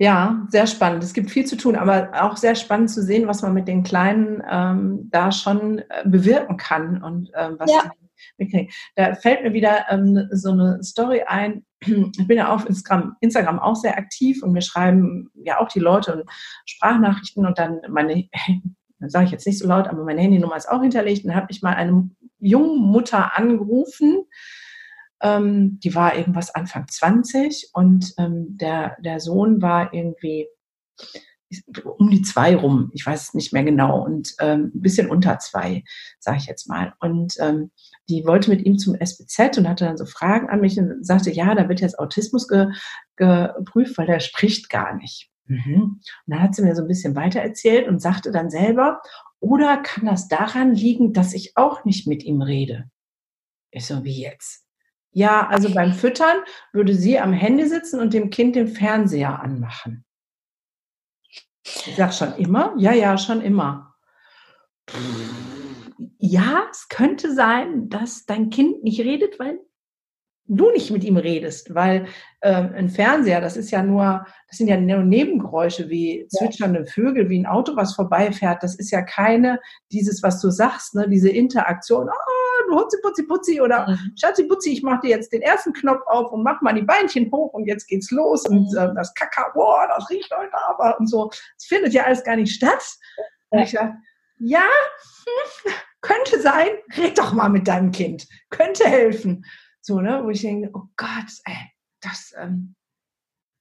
Ja, 0.00 0.46
sehr 0.48 0.66
spannend. 0.66 1.04
Es 1.04 1.12
gibt 1.12 1.30
viel 1.30 1.44
zu 1.44 1.58
tun, 1.58 1.76
aber 1.76 2.08
auch 2.22 2.38
sehr 2.38 2.54
spannend 2.54 2.88
zu 2.88 3.02
sehen, 3.02 3.28
was 3.28 3.42
man 3.42 3.52
mit 3.52 3.68
den 3.68 3.82
Kleinen 3.82 4.42
ähm, 4.50 5.10
da 5.10 5.30
schon 5.30 5.80
äh, 5.80 5.84
bewirken 6.06 6.56
kann 6.56 7.02
und 7.02 7.30
ähm, 7.34 7.56
was 7.58 7.70
ja. 7.70 7.82
die 7.82 8.08
mitkriegen. 8.38 8.72
Da 8.96 9.14
fällt 9.14 9.42
mir 9.42 9.52
wieder 9.52 9.84
ähm, 9.90 10.26
so 10.30 10.52
eine 10.52 10.82
Story 10.82 11.24
ein. 11.26 11.66
Ich 11.84 12.26
bin 12.26 12.38
ja 12.38 12.48
auf 12.48 12.66
Instagram, 12.66 13.16
Instagram 13.20 13.58
auch 13.58 13.76
sehr 13.76 13.98
aktiv 13.98 14.42
und 14.42 14.54
wir 14.54 14.62
schreiben 14.62 15.28
ja 15.34 15.60
auch 15.60 15.68
die 15.68 15.80
Leute 15.80 16.24
Sprachnachrichten 16.64 17.44
und 17.44 17.58
dann 17.58 17.80
meine 17.90 18.26
sage 19.00 19.26
ich 19.26 19.32
jetzt 19.32 19.46
nicht 19.46 19.58
so 19.58 19.68
laut, 19.68 19.86
aber 19.86 20.02
meine 20.04 20.22
Handynummer 20.22 20.56
ist 20.56 20.70
auch 20.70 20.80
hinterlegt. 20.80 21.24
Und 21.24 21.28
dann 21.28 21.36
habe 21.36 21.48
ich 21.50 21.60
mal 21.60 21.74
eine 21.74 22.08
junge 22.38 22.78
Mutter 22.78 23.36
angerufen, 23.36 24.24
ähm, 25.20 25.78
die 25.80 25.94
war 25.94 26.16
irgendwas 26.16 26.54
Anfang 26.54 26.88
20 26.88 27.70
und 27.72 28.14
ähm, 28.18 28.56
der, 28.56 28.96
der 29.00 29.20
Sohn 29.20 29.62
war 29.62 29.92
irgendwie 29.92 30.48
um 31.84 32.10
die 32.10 32.22
zwei 32.22 32.54
rum, 32.54 32.90
ich 32.94 33.04
weiß 33.04 33.34
nicht 33.34 33.52
mehr 33.52 33.64
genau, 33.64 34.04
und 34.04 34.34
ähm, 34.38 34.70
ein 34.74 34.82
bisschen 34.82 35.10
unter 35.10 35.38
zwei, 35.38 35.82
sage 36.20 36.38
ich 36.38 36.46
jetzt 36.46 36.68
mal. 36.68 36.94
Und 37.00 37.34
ähm, 37.40 37.72
die 38.08 38.24
wollte 38.24 38.50
mit 38.50 38.64
ihm 38.64 38.78
zum 38.78 38.94
SBZ 38.94 39.58
und 39.58 39.68
hatte 39.68 39.84
dann 39.84 39.96
so 39.96 40.06
Fragen 40.06 40.48
an 40.48 40.60
mich 40.60 40.78
und 40.78 41.04
sagte, 41.04 41.30
ja, 41.30 41.54
da 41.54 41.68
wird 41.68 41.80
jetzt 41.80 41.98
Autismus 41.98 42.46
ge, 42.46 42.68
geprüft, 43.16 43.98
weil 43.98 44.06
der 44.06 44.20
spricht 44.20 44.70
gar 44.70 44.94
nicht. 44.96 45.30
Mhm. 45.46 45.82
Und 45.82 46.00
dann 46.26 46.42
hat 46.42 46.54
sie 46.54 46.62
mir 46.62 46.76
so 46.76 46.82
ein 46.82 46.88
bisschen 46.88 47.16
weiter 47.16 47.40
erzählt 47.40 47.88
und 47.88 48.00
sagte 48.00 48.30
dann 48.30 48.50
selber, 48.50 49.00
oder 49.40 49.78
kann 49.78 50.06
das 50.06 50.28
daran 50.28 50.74
liegen, 50.74 51.12
dass 51.12 51.34
ich 51.34 51.56
auch 51.56 51.84
nicht 51.84 52.06
mit 52.06 52.22
ihm 52.22 52.42
rede? 52.42 52.90
Ich 53.72 53.86
so, 53.86 54.04
wie 54.04 54.20
jetzt? 54.20 54.69
Ja, 55.12 55.48
also 55.48 55.72
beim 55.74 55.92
Füttern 55.92 56.38
würde 56.72 56.94
sie 56.94 57.18
am 57.18 57.32
Handy 57.32 57.66
sitzen 57.66 58.00
und 58.00 58.14
dem 58.14 58.30
Kind 58.30 58.56
den 58.56 58.68
Fernseher 58.68 59.40
anmachen. 59.40 60.04
Ich 61.64 61.94
sag 61.96 62.14
schon 62.14 62.34
immer? 62.36 62.74
Ja, 62.78 62.92
ja, 62.92 63.18
schon 63.18 63.40
immer. 63.40 63.94
Ja, 66.18 66.64
es 66.70 66.88
könnte 66.88 67.34
sein, 67.34 67.88
dass 67.88 68.24
dein 68.24 68.50
Kind 68.50 68.82
nicht 68.82 69.00
redet, 69.00 69.38
weil 69.38 69.58
du 70.46 70.70
nicht 70.72 70.90
mit 70.90 71.04
ihm 71.04 71.16
redest, 71.16 71.74
weil 71.74 72.06
äh, 72.40 72.52
ein 72.52 72.88
Fernseher, 72.88 73.40
das 73.40 73.56
ist 73.56 73.70
ja 73.70 73.82
nur, 73.82 74.26
das 74.48 74.58
sind 74.58 74.66
ja 74.66 74.76
nur 74.76 75.02
Nebengeräusche 75.02 75.88
wie 75.88 76.26
zwitschernde 76.28 76.86
Vögel, 76.86 77.28
wie 77.28 77.38
ein 77.38 77.46
Auto, 77.46 77.76
was 77.76 77.94
vorbeifährt. 77.94 78.62
Das 78.62 78.74
ist 78.74 78.90
ja 78.90 79.02
keine, 79.02 79.60
dieses, 79.92 80.22
was 80.22 80.40
du 80.40 80.50
sagst, 80.50 80.94
ne, 80.94 81.08
diese 81.08 81.30
Interaktion, 81.30 82.08
oh, 82.08 82.49
du 82.70 82.76
Hutzi, 82.76 82.98
Putzi, 83.02 83.22
Putzi 83.24 83.60
oder 83.60 83.88
mhm. 83.88 84.12
Schatzi, 84.18 84.44
Putzi, 84.44 84.72
ich 84.72 84.82
mach 84.82 85.00
dir 85.00 85.10
jetzt 85.10 85.32
den 85.32 85.42
ersten 85.42 85.72
Knopf 85.72 86.02
auf 86.06 86.32
und 86.32 86.42
mach 86.42 86.60
mal 86.62 86.72
die 86.72 86.82
Beinchen 86.82 87.30
hoch 87.32 87.52
und 87.52 87.66
jetzt 87.66 87.86
geht's 87.88 88.10
los 88.10 88.48
mhm. 88.48 88.58
und 88.58 88.76
äh, 88.76 88.94
das 88.94 89.12
Kakao, 89.14 89.52
boah, 89.54 89.86
das 89.88 90.08
riecht 90.10 90.30
heute 90.36 90.56
aber 90.68 90.98
und 90.98 91.06
so. 91.06 91.28
Das 91.28 91.66
findet 91.66 91.92
ja 91.92 92.04
alles 92.04 92.24
gar 92.24 92.36
nicht 92.36 92.54
statt. 92.54 92.82
Ja. 93.16 93.24
Und 93.50 93.58
ich 93.60 93.70
sag, 93.70 93.94
ja, 94.38 94.62
hm, 94.64 95.72
könnte 96.00 96.40
sein, 96.40 96.68
red 96.96 97.18
doch 97.18 97.32
mal 97.32 97.48
mit 97.48 97.68
deinem 97.68 97.92
Kind, 97.92 98.26
könnte 98.48 98.84
helfen. 98.84 99.44
So, 99.82 100.00
ne? 100.00 100.22
Wo 100.24 100.30
ich 100.30 100.42
denke, 100.42 100.70
oh 100.74 100.84
Gott, 100.96 101.30
ey, 101.44 101.72
das. 102.00 102.34
Ähm 102.38 102.74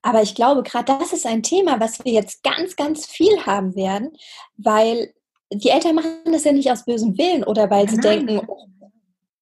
aber 0.01 0.21
ich 0.21 0.35
glaube, 0.35 0.63
gerade 0.63 0.97
das 0.97 1.11
ist 1.11 1.25
ein 1.25 1.43
Thema, 1.43 1.79
was 1.79 2.03
wir 2.03 2.13
jetzt 2.13 2.41
ganz, 2.43 2.75
ganz 2.75 3.05
viel 3.05 3.45
haben 3.45 3.75
werden, 3.75 4.11
weil 4.55 5.13
die 5.51 5.69
Eltern 5.69 5.95
machen 5.95 6.21
das 6.25 6.43
ja 6.43 6.51
nicht 6.51 6.71
aus 6.71 6.85
bösem 6.85 7.17
Willen 7.17 7.43
oder 7.43 7.69
weil 7.69 7.89
sie 7.89 7.97
Nein. 7.97 8.27
denken, 8.27 8.47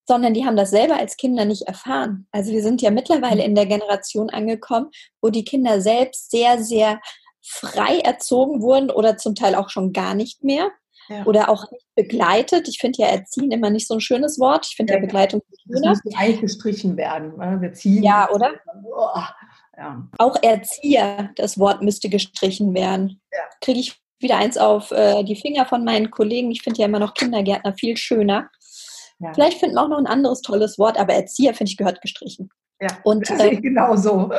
sondern 0.07 0.33
die 0.33 0.45
haben 0.45 0.55
das 0.55 0.69
selber 0.69 0.97
als 0.97 1.17
Kinder 1.17 1.45
nicht 1.45 1.63
erfahren. 1.63 2.27
Also 2.31 2.51
wir 2.51 2.63
sind 2.63 2.81
ja 2.81 2.91
mittlerweile 2.91 3.43
in 3.43 3.55
der 3.55 3.65
Generation 3.65 4.29
angekommen, 4.29 4.89
wo 5.21 5.29
die 5.29 5.43
Kinder 5.43 5.81
selbst 5.81 6.31
sehr, 6.31 6.63
sehr 6.63 6.99
frei 7.41 7.99
erzogen 7.99 8.61
wurden 8.61 8.89
oder 8.89 9.17
zum 9.17 9.35
Teil 9.35 9.55
auch 9.55 9.69
schon 9.69 9.93
gar 9.93 10.13
nicht 10.13 10.43
mehr 10.43 10.69
ja. 11.09 11.25
oder 11.25 11.49
auch 11.49 11.69
nicht 11.71 11.85
begleitet. 11.95 12.67
Ich 12.67 12.79
finde 12.79 13.01
ja 13.01 13.07
Erziehen 13.07 13.51
immer 13.51 13.69
nicht 13.69 13.87
so 13.87 13.95
ein 13.95 14.01
schönes 14.01 14.39
Wort. 14.39 14.67
Ich 14.69 14.75
finde 14.75 14.93
ja, 14.93 14.99
ja, 14.99 15.05
Begleitung 15.05 15.41
schöner. 15.65 15.89
Das 15.89 16.03
muss 16.03 16.15
eigentlich 16.15 16.41
gestrichen 16.41 16.97
werden. 16.97 17.37
Ne? 17.37 17.57
Wir 17.61 17.73
ziehen. 17.73 18.03
Ja, 18.03 18.29
oder? 18.31 18.51
Ja. 19.77 20.07
Auch 20.17 20.37
Erzieher, 20.41 21.31
das 21.35 21.59
Wort 21.59 21.81
müsste 21.81 22.09
gestrichen 22.09 22.73
werden. 22.73 23.21
Kriege 23.61 23.79
ich 23.79 24.01
wieder 24.19 24.37
eins 24.37 24.57
auf 24.57 24.91
äh, 24.91 25.23
die 25.23 25.35
Finger 25.35 25.65
von 25.65 25.83
meinen 25.83 26.09
Kollegen. 26.09 26.49
Ich 26.51 26.63
finde 26.63 26.79
ja 26.79 26.87
immer 26.87 26.99
noch 26.99 27.13
Kindergärtner 27.13 27.75
viel 27.77 27.95
schöner. 27.97 28.49
Ja. 29.19 29.33
Vielleicht 29.33 29.59
finden 29.59 29.75
wir 29.75 29.83
auch 29.83 29.89
noch 29.89 29.97
ein 29.97 30.07
anderes 30.07 30.41
tolles 30.41 30.77
Wort, 30.77 30.99
aber 30.99 31.13
Erzieher, 31.13 31.53
finde 31.53 31.71
ich, 31.71 31.77
gehört 31.77 32.01
gestrichen. 32.01 32.49
Ja, 32.79 32.89
und, 33.03 33.29
äh, 33.29 33.55
genau 33.55 33.95
so. 33.95 34.29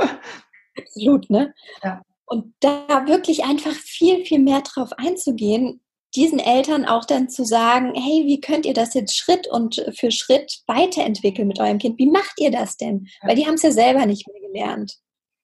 Absolut, 0.77 1.29
ne? 1.31 1.53
Ja. 1.83 2.03
Und 2.27 2.55
da 2.61 3.07
wirklich 3.07 3.45
einfach 3.45 3.73
viel, 3.73 4.25
viel 4.25 4.39
mehr 4.39 4.61
drauf 4.61 4.91
einzugehen, 4.97 5.81
diesen 6.15 6.39
Eltern 6.39 6.85
auch 6.87 7.05
dann 7.05 7.29
zu 7.29 7.45
sagen, 7.45 7.93
hey, 7.95 8.25
wie 8.27 8.41
könnt 8.41 8.65
ihr 8.67 8.75
das 8.75 8.95
jetzt 8.95 9.17
Schritt 9.17 9.47
und 9.47 9.85
für 9.97 10.11
Schritt 10.11 10.61
weiterentwickeln 10.67 11.49
mit 11.49 11.61
eurem 11.61 11.79
Kind? 11.79 11.99
Wie 11.99 12.11
macht 12.11 12.35
ihr 12.39 12.51
das 12.51 12.77
denn? 12.77 13.09
Weil 13.23 13.37
die 13.37 13.47
haben 13.47 13.55
es 13.55 13.63
ja 13.63 13.71
selber 13.71 14.07
nicht 14.07 14.27
mehr 14.27 14.41
gelernt. 14.41 14.99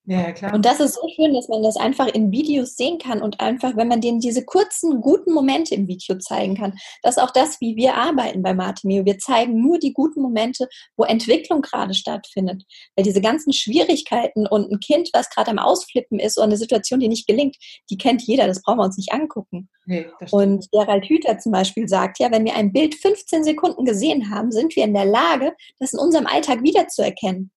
Ja, 0.06 0.32
klar. 0.32 0.52
Und 0.52 0.66
das 0.66 0.80
ist 0.80 0.94
so 0.96 1.08
schön, 1.14 1.32
dass 1.32 1.48
man 1.48 1.62
das 1.62 1.76
einfach 1.76 2.08
in 2.08 2.30
Videos 2.30 2.76
sehen 2.76 2.98
kann 2.98 3.22
und 3.22 3.40
einfach, 3.40 3.74
wenn 3.76 3.88
man 3.88 4.02
denen 4.02 4.20
diese 4.20 4.44
kurzen, 4.44 5.00
guten 5.00 5.32
Momente 5.32 5.74
im 5.74 5.88
Video 5.88 6.18
zeigen 6.18 6.56
kann. 6.56 6.74
Das 7.02 7.16
ist 7.16 7.22
auch 7.22 7.30
das, 7.30 7.58
wie 7.62 7.74
wir 7.76 7.94
arbeiten 7.94 8.42
bei 8.42 8.52
Martimio. 8.52 9.06
Wir 9.06 9.18
zeigen 9.18 9.62
nur 9.62 9.78
die 9.78 9.94
guten 9.94 10.20
Momente, 10.20 10.68
wo 10.98 11.04
Entwicklung 11.04 11.62
gerade 11.62 11.94
stattfindet. 11.94 12.64
Weil 12.96 13.04
diese 13.04 13.22
ganzen 13.22 13.54
Schwierigkeiten 13.54 14.46
und 14.46 14.70
ein 14.70 14.80
Kind, 14.80 15.08
was 15.14 15.30
gerade 15.30 15.50
am 15.50 15.58
Ausflippen 15.58 16.18
ist 16.18 16.36
oder 16.36 16.48
eine 16.48 16.58
Situation, 16.58 17.00
die 17.00 17.08
nicht 17.08 17.26
gelingt, 17.26 17.56
die 17.88 17.96
kennt 17.96 18.22
jeder. 18.22 18.46
Das 18.46 18.60
brauchen 18.60 18.78
wir 18.78 18.84
uns 18.84 18.98
nicht 18.98 19.12
angucken. 19.12 19.70
Nee, 19.86 20.06
und 20.30 20.70
Gerald 20.70 21.04
Hüther 21.06 21.38
zum 21.38 21.52
Beispiel 21.52 21.88
sagt, 21.88 22.18
ja, 22.18 22.30
wenn 22.30 22.44
wir 22.44 22.54
ein 22.54 22.72
Bild 22.72 22.94
15 22.94 23.44
Sekunden 23.44 23.84
gesehen 23.84 24.30
haben, 24.30 24.50
sind 24.50 24.76
wir 24.76 24.84
in 24.84 24.94
der 24.94 25.04
Lage, 25.04 25.52
das 25.78 25.92
in 25.92 25.98
unserem 25.98 26.26
Alltag 26.26 26.62
wiederzuerkennen. 26.62 27.50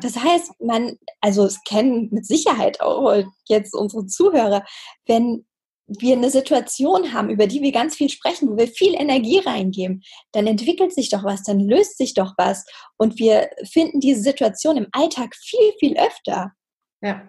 Das 0.00 0.16
heißt, 0.16 0.60
man, 0.60 0.96
also 1.20 1.44
es 1.44 1.62
kennen 1.64 2.08
mit 2.12 2.26
Sicherheit 2.26 2.80
auch 2.80 3.22
jetzt 3.46 3.74
unsere 3.74 4.06
Zuhörer, 4.06 4.64
wenn 5.06 5.44
wir 5.86 6.16
eine 6.16 6.30
Situation 6.30 7.12
haben, 7.12 7.28
über 7.28 7.46
die 7.46 7.60
wir 7.60 7.72
ganz 7.72 7.96
viel 7.96 8.08
sprechen, 8.08 8.48
wo 8.48 8.56
wir 8.56 8.68
viel 8.68 8.94
Energie 8.94 9.38
reingeben, 9.38 10.02
dann 10.32 10.46
entwickelt 10.46 10.94
sich 10.94 11.10
doch 11.10 11.24
was, 11.24 11.42
dann 11.42 11.60
löst 11.60 11.98
sich 11.98 12.14
doch 12.14 12.34
was 12.38 12.64
und 12.96 13.18
wir 13.18 13.50
finden 13.70 14.00
diese 14.00 14.22
Situation 14.22 14.76
im 14.76 14.86
Alltag 14.92 15.34
viel, 15.36 15.72
viel 15.78 15.98
öfter. 15.98 16.52
Ja. 17.02 17.28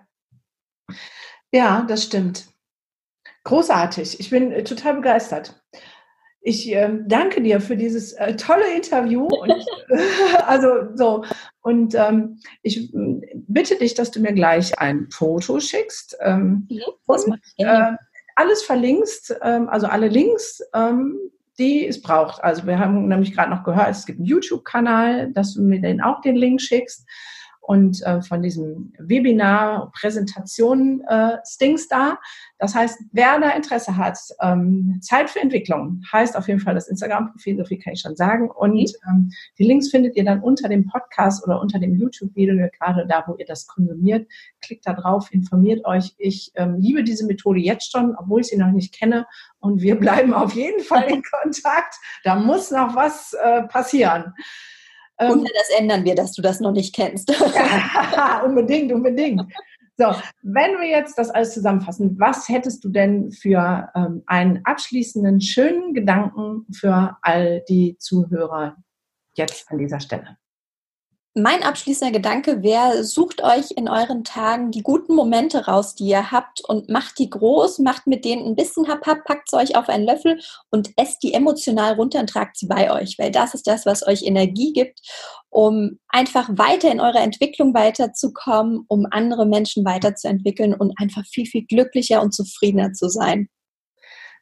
Ja, 1.52 1.84
das 1.84 2.04
stimmt. 2.04 2.48
Großartig. 3.44 4.20
Ich 4.20 4.30
bin 4.30 4.52
äh, 4.52 4.64
total 4.64 4.96
begeistert. 4.96 5.63
Ich 6.46 6.70
äh, 6.74 6.90
danke 7.08 7.42
dir 7.42 7.62
für 7.62 7.78
dieses 7.78 8.14
äh, 8.14 8.36
tolle 8.36 8.76
Interview. 8.76 9.26
Und, 9.28 9.66
also 10.46 10.68
so 10.96 11.24
und 11.62 11.96
ähm, 11.96 12.40
ich 12.62 12.94
bitte 12.94 13.78
dich, 13.78 13.94
dass 13.94 14.12
du 14.12 14.20
mir 14.20 14.34
gleich 14.34 14.78
ein 14.78 15.08
Foto 15.10 15.62
schickst. 15.62 16.18
Ähm, 16.20 16.68
ja, 16.70 16.86
und, 17.06 17.40
äh, 17.58 17.94
alles 18.36 18.64
verlinkst, 18.64 19.38
ähm, 19.42 19.70
also 19.70 19.88
alle 19.88 20.10
Links, 20.10 20.62
ähm, 20.74 21.18
die 21.58 21.88
es 21.88 22.02
braucht. 22.02 22.44
Also 22.44 22.68
wir 22.68 22.78
haben 22.78 23.08
nämlich 23.08 23.34
gerade 23.34 23.50
noch 23.50 23.64
gehört, 23.64 23.92
es 23.92 24.06
gibt 24.06 24.20
einen 24.20 24.28
YouTube-Kanal, 24.28 25.32
dass 25.32 25.54
du 25.54 25.62
mir 25.62 25.80
den 25.80 26.02
auch 26.02 26.20
den 26.22 26.36
Link 26.36 26.62
schickst 26.62 27.08
und 27.64 28.04
äh, 28.04 28.22
von 28.22 28.42
diesem 28.42 28.94
Webinar, 29.00 29.90
Präsentation 29.94 31.02
äh, 31.08 31.38
StingStar. 31.46 32.20
Das 32.60 32.76
heißt, 32.76 33.04
wer 33.14 33.40
da 33.40 33.52
Interesse 33.52 33.96
hat, 33.96 34.18
ähm, 34.42 35.00
Zeit 35.02 35.30
für 35.30 35.40
Entwicklung, 35.40 36.02
heißt 36.12 36.36
auf 36.36 36.50
jeden 36.50 36.60
Fall 36.60 36.76
das 36.76 36.90
Instagram-Profil, 36.90 37.58
so 37.58 37.64
viel 37.64 37.80
kann 37.80 37.94
ich 37.94 38.02
schon 38.02 38.18
sagen. 38.18 38.50
Und 38.50 38.74
mhm. 38.74 38.86
ähm, 39.10 39.32
die 39.58 39.64
Links 39.64 39.90
findet 39.90 40.18
ihr 40.18 40.26
dann 40.26 40.42
unter 40.42 40.68
dem 40.68 40.88
Podcast 40.88 41.46
oder 41.46 41.62
unter 41.62 41.80
dem 41.80 41.96
YouTube-Video, 41.96 42.56
gerade 42.78 43.08
da, 43.08 43.24
wo 43.28 43.36
ihr 43.36 43.46
das 43.46 43.66
konsumiert. 43.66 44.30
Klickt 44.62 44.86
da 44.86 44.94
drauf, 44.94 45.30
informiert 45.32 45.86
euch. 45.86 46.14
Ich 46.18 46.52
ähm, 46.56 46.76
liebe 46.80 47.04
diese 47.04 47.26
Methode 47.26 47.62
jetzt 47.62 47.94
schon, 47.94 48.14
obwohl 48.18 48.42
ich 48.42 48.48
sie 48.48 48.58
noch 48.58 48.72
nicht 48.72 48.94
kenne. 48.94 49.26
Und 49.60 49.82
wir 49.82 49.96
bleiben 50.00 50.34
auf 50.34 50.54
jeden 50.54 50.84
Fall 50.84 51.06
in 51.10 51.24
Kontakt. 51.24 51.96
Da 52.26 52.36
muss 52.36 52.72
noch 52.72 52.94
was 52.94 53.34
äh, 53.34 53.64
passieren. 53.64 54.34
Ähm, 55.20 55.32
Und 55.32 55.50
das 55.54 55.80
ändern 55.80 56.04
wir, 56.06 56.16
dass 56.16 56.34
du 56.34 56.42
das 56.42 56.60
noch 56.60 56.72
nicht 56.72 56.96
kennst. 56.96 57.30
ja, 57.56 58.42
unbedingt, 58.46 58.92
unbedingt. 58.92 59.42
So, 59.98 60.06
wenn 60.42 60.80
wir 60.80 60.88
jetzt 60.88 61.18
das 61.20 61.30
alles 61.30 61.54
zusammenfassen, 61.54 62.20
was 62.20 62.50
hättest 62.50 62.84
du 62.84 62.90
denn 62.90 63.32
für 63.32 63.90
ähm, 63.96 64.24
einen 64.26 64.66
abschließenden 64.66 65.40
schönen 65.40 65.94
Gedanken 65.94 66.66
für 66.74 67.16
all 67.22 67.64
die 67.70 67.98
Zuhörer 68.00 68.76
jetzt 69.36 69.70
an 69.70 69.78
dieser 69.78 70.00
Stelle? 70.00 70.38
Mein 71.36 71.64
abschließender 71.64 72.12
Gedanke 72.12 72.62
wäre, 72.62 73.04
sucht 73.04 73.44
euch 73.44 73.72
in 73.72 73.90
euren 73.90 74.24
Tagen 74.24 74.70
die 74.70 74.84
guten 74.84 75.16
Momente 75.16 75.66
raus, 75.66 75.96
die 75.96 76.06
ihr 76.06 76.32
habt 76.32 76.62
und 76.64 76.90
macht 76.90 77.18
die 77.18 77.28
groß, 77.28 77.80
macht 77.80 78.06
mit 78.06 78.24
denen 78.24 78.46
ein 78.46 78.56
bisschen 78.56 78.88
Hap-Hap, 78.88 79.26
packt 79.26 79.50
sie 79.50 79.58
euch 79.58 79.76
auf 79.76 79.90
einen 79.90 80.06
Löffel 80.06 80.40
und 80.70 80.92
esst 80.96 81.24
die 81.24 81.34
emotional 81.34 81.96
runter 81.96 82.20
und 82.20 82.30
tragt 82.30 82.58
sie 82.58 82.68
bei 82.68 82.92
euch, 82.92 83.16
weil 83.18 83.32
das 83.32 83.56
ist 83.56 83.66
das, 83.66 83.88
was 83.88 84.06
euch 84.06 84.22
Energie 84.22 84.74
gibt, 84.74 85.00
um 85.50 85.98
einfach 86.08 86.50
weiter 86.52 86.92
in 86.92 87.00
eurer 87.00 87.22
Entwicklung 87.22 87.74
weiterzukommen, 87.74 88.86
um 88.88 89.08
andere 89.10 89.48
Menschen 89.48 89.84
weiterzuentwickeln 89.86 90.76
und 90.76 90.94
einfach 91.02 91.26
viel, 91.26 91.48
viel 91.48 91.66
glücklicher 91.66 92.22
und 92.22 92.36
zufriedener 92.36 92.94
zu 92.94 93.10
sein. 93.10 93.50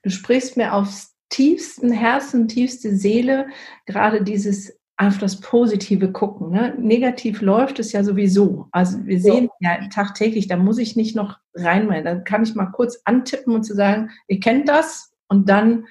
Du 0.03 0.09
sprichst 0.09 0.57
mir 0.57 0.73
aufs 0.73 1.13
tiefsten 1.29 1.91
Herzen, 1.93 2.49
tiefste 2.49 2.97
Seele, 2.97 3.47
gerade 3.85 4.25
dieses 4.25 4.73
auf 5.07 5.17
das 5.17 5.39
Positive 5.39 6.11
gucken. 6.11 6.51
Ne? 6.51 6.75
Negativ 6.77 7.41
läuft 7.41 7.79
es 7.79 7.91
ja 7.91 8.03
sowieso. 8.03 8.67
Also 8.71 9.05
wir 9.05 9.19
sehen 9.19 9.49
ja. 9.59 9.81
ja 9.81 9.87
tagtäglich, 9.89 10.47
da 10.47 10.57
muss 10.57 10.77
ich 10.77 10.95
nicht 10.95 11.15
noch 11.15 11.39
reinmeinen. 11.55 12.05
Dann 12.05 12.23
kann 12.23 12.43
ich 12.43 12.55
mal 12.55 12.67
kurz 12.67 13.01
antippen 13.05 13.55
und 13.55 13.63
zu 13.63 13.73
sagen, 13.73 14.11
ihr 14.27 14.39
kennt 14.39 14.69
das 14.69 15.13
und 15.27 15.49
dann 15.49 15.85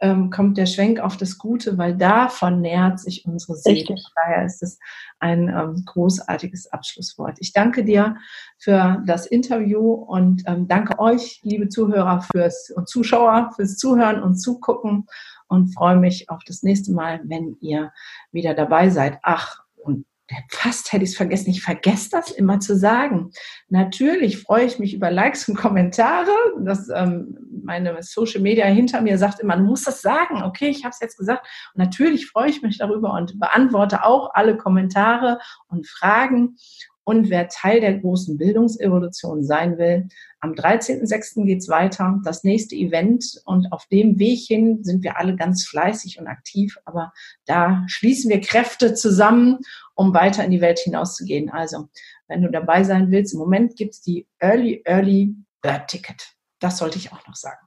ähm, 0.00 0.30
kommt 0.30 0.58
der 0.58 0.66
Schwenk 0.66 1.00
auf 1.00 1.16
das 1.16 1.38
Gute, 1.38 1.78
weil 1.78 1.96
davon 1.96 2.60
nährt 2.60 3.00
sich 3.00 3.24
unsere 3.26 3.56
Seele. 3.56 3.94
Daher 4.16 4.44
ist 4.44 4.62
es 4.62 4.78
ein 5.18 5.48
ähm, 5.48 5.82
großartiges 5.84 6.72
Abschlusswort. 6.72 7.36
Ich 7.40 7.52
danke 7.52 7.84
dir 7.84 8.16
für 8.58 9.02
das 9.06 9.26
Interview 9.26 9.92
und 9.92 10.42
ähm, 10.46 10.68
danke 10.68 10.98
euch, 10.98 11.40
liebe 11.42 11.68
Zuhörer 11.68 12.22
fürs 12.22 12.70
und 12.70 12.88
Zuschauer, 12.88 13.52
fürs 13.56 13.76
Zuhören 13.76 14.22
und 14.22 14.36
Zugucken 14.36 15.06
und 15.48 15.74
freue 15.74 15.96
mich 15.96 16.30
auf 16.30 16.42
das 16.44 16.62
nächste 16.62 16.92
Mal, 16.92 17.20
wenn 17.24 17.56
ihr 17.60 17.92
wieder 18.32 18.54
dabei 18.54 18.90
seid. 18.90 19.18
Ach, 19.22 19.60
und 19.76 20.06
fast 20.50 20.92
hätte 20.92 21.04
ich 21.04 21.10
es 21.10 21.16
vergessen. 21.16 21.50
Ich 21.50 21.62
vergesse 21.62 22.10
das 22.10 22.30
immer 22.30 22.60
zu 22.60 22.76
sagen. 22.76 23.30
Natürlich 23.68 24.38
freue 24.38 24.64
ich 24.64 24.78
mich 24.78 24.94
über 24.94 25.10
Likes 25.10 25.48
und 25.48 25.56
Kommentare. 25.56 26.30
Das, 26.60 26.88
ähm, 26.88 27.36
meine 27.62 28.02
Social 28.02 28.40
Media 28.40 28.66
hinter 28.66 29.00
mir 29.00 29.18
sagt 29.18 29.40
immer, 29.40 29.56
du 29.56 29.64
musst 29.64 29.86
das 29.86 30.02
sagen. 30.02 30.42
Okay, 30.42 30.68
ich 30.68 30.84
habe 30.84 30.92
es 30.92 31.00
jetzt 31.00 31.18
gesagt. 31.18 31.46
Und 31.74 31.84
natürlich 31.84 32.26
freue 32.26 32.48
ich 32.48 32.62
mich 32.62 32.78
darüber 32.78 33.12
und 33.14 33.38
beantworte 33.38 34.04
auch 34.04 34.30
alle 34.34 34.56
Kommentare 34.56 35.38
und 35.68 35.86
Fragen. 35.86 36.56
Und 37.04 37.28
wer 37.28 37.48
Teil 37.48 37.80
der 37.80 37.98
großen 37.98 38.38
Bildungsevolution 38.38 39.44
sein 39.44 39.76
will, 39.76 40.08
am 40.40 40.52
13.06. 40.52 41.44
geht's 41.44 41.68
weiter, 41.68 42.20
das 42.24 42.44
nächste 42.44 42.74
Event. 42.74 43.42
Und 43.44 43.70
auf 43.72 43.86
dem 43.86 44.18
Weg 44.18 44.40
hin 44.40 44.82
sind 44.82 45.04
wir 45.04 45.18
alle 45.18 45.36
ganz 45.36 45.66
fleißig 45.66 46.18
und 46.18 46.26
aktiv. 46.26 46.78
Aber 46.86 47.12
da 47.44 47.84
schließen 47.86 48.30
wir 48.30 48.40
Kräfte 48.40 48.94
zusammen, 48.94 49.58
um 49.94 50.14
weiter 50.14 50.44
in 50.44 50.50
die 50.50 50.60
Welt 50.60 50.78
hinauszugehen. 50.78 51.50
Also, 51.50 51.88
wenn 52.26 52.42
du 52.42 52.50
dabei 52.50 52.84
sein 52.84 53.10
willst, 53.10 53.34
im 53.34 53.40
Moment 53.40 53.76
gibt's 53.76 54.00
die 54.00 54.26
Early, 54.38 54.82
Early 54.84 55.34
Bird 55.60 55.88
Ticket. 55.88 56.34
Das 56.58 56.78
sollte 56.78 56.98
ich 56.98 57.12
auch 57.12 57.26
noch 57.26 57.36
sagen. 57.36 57.66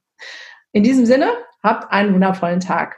In 0.71 0.83
diesem 0.83 1.05
Sinne, 1.05 1.31
habt 1.63 1.91
einen 1.91 2.13
wundervollen 2.13 2.59
Tag. 2.59 2.97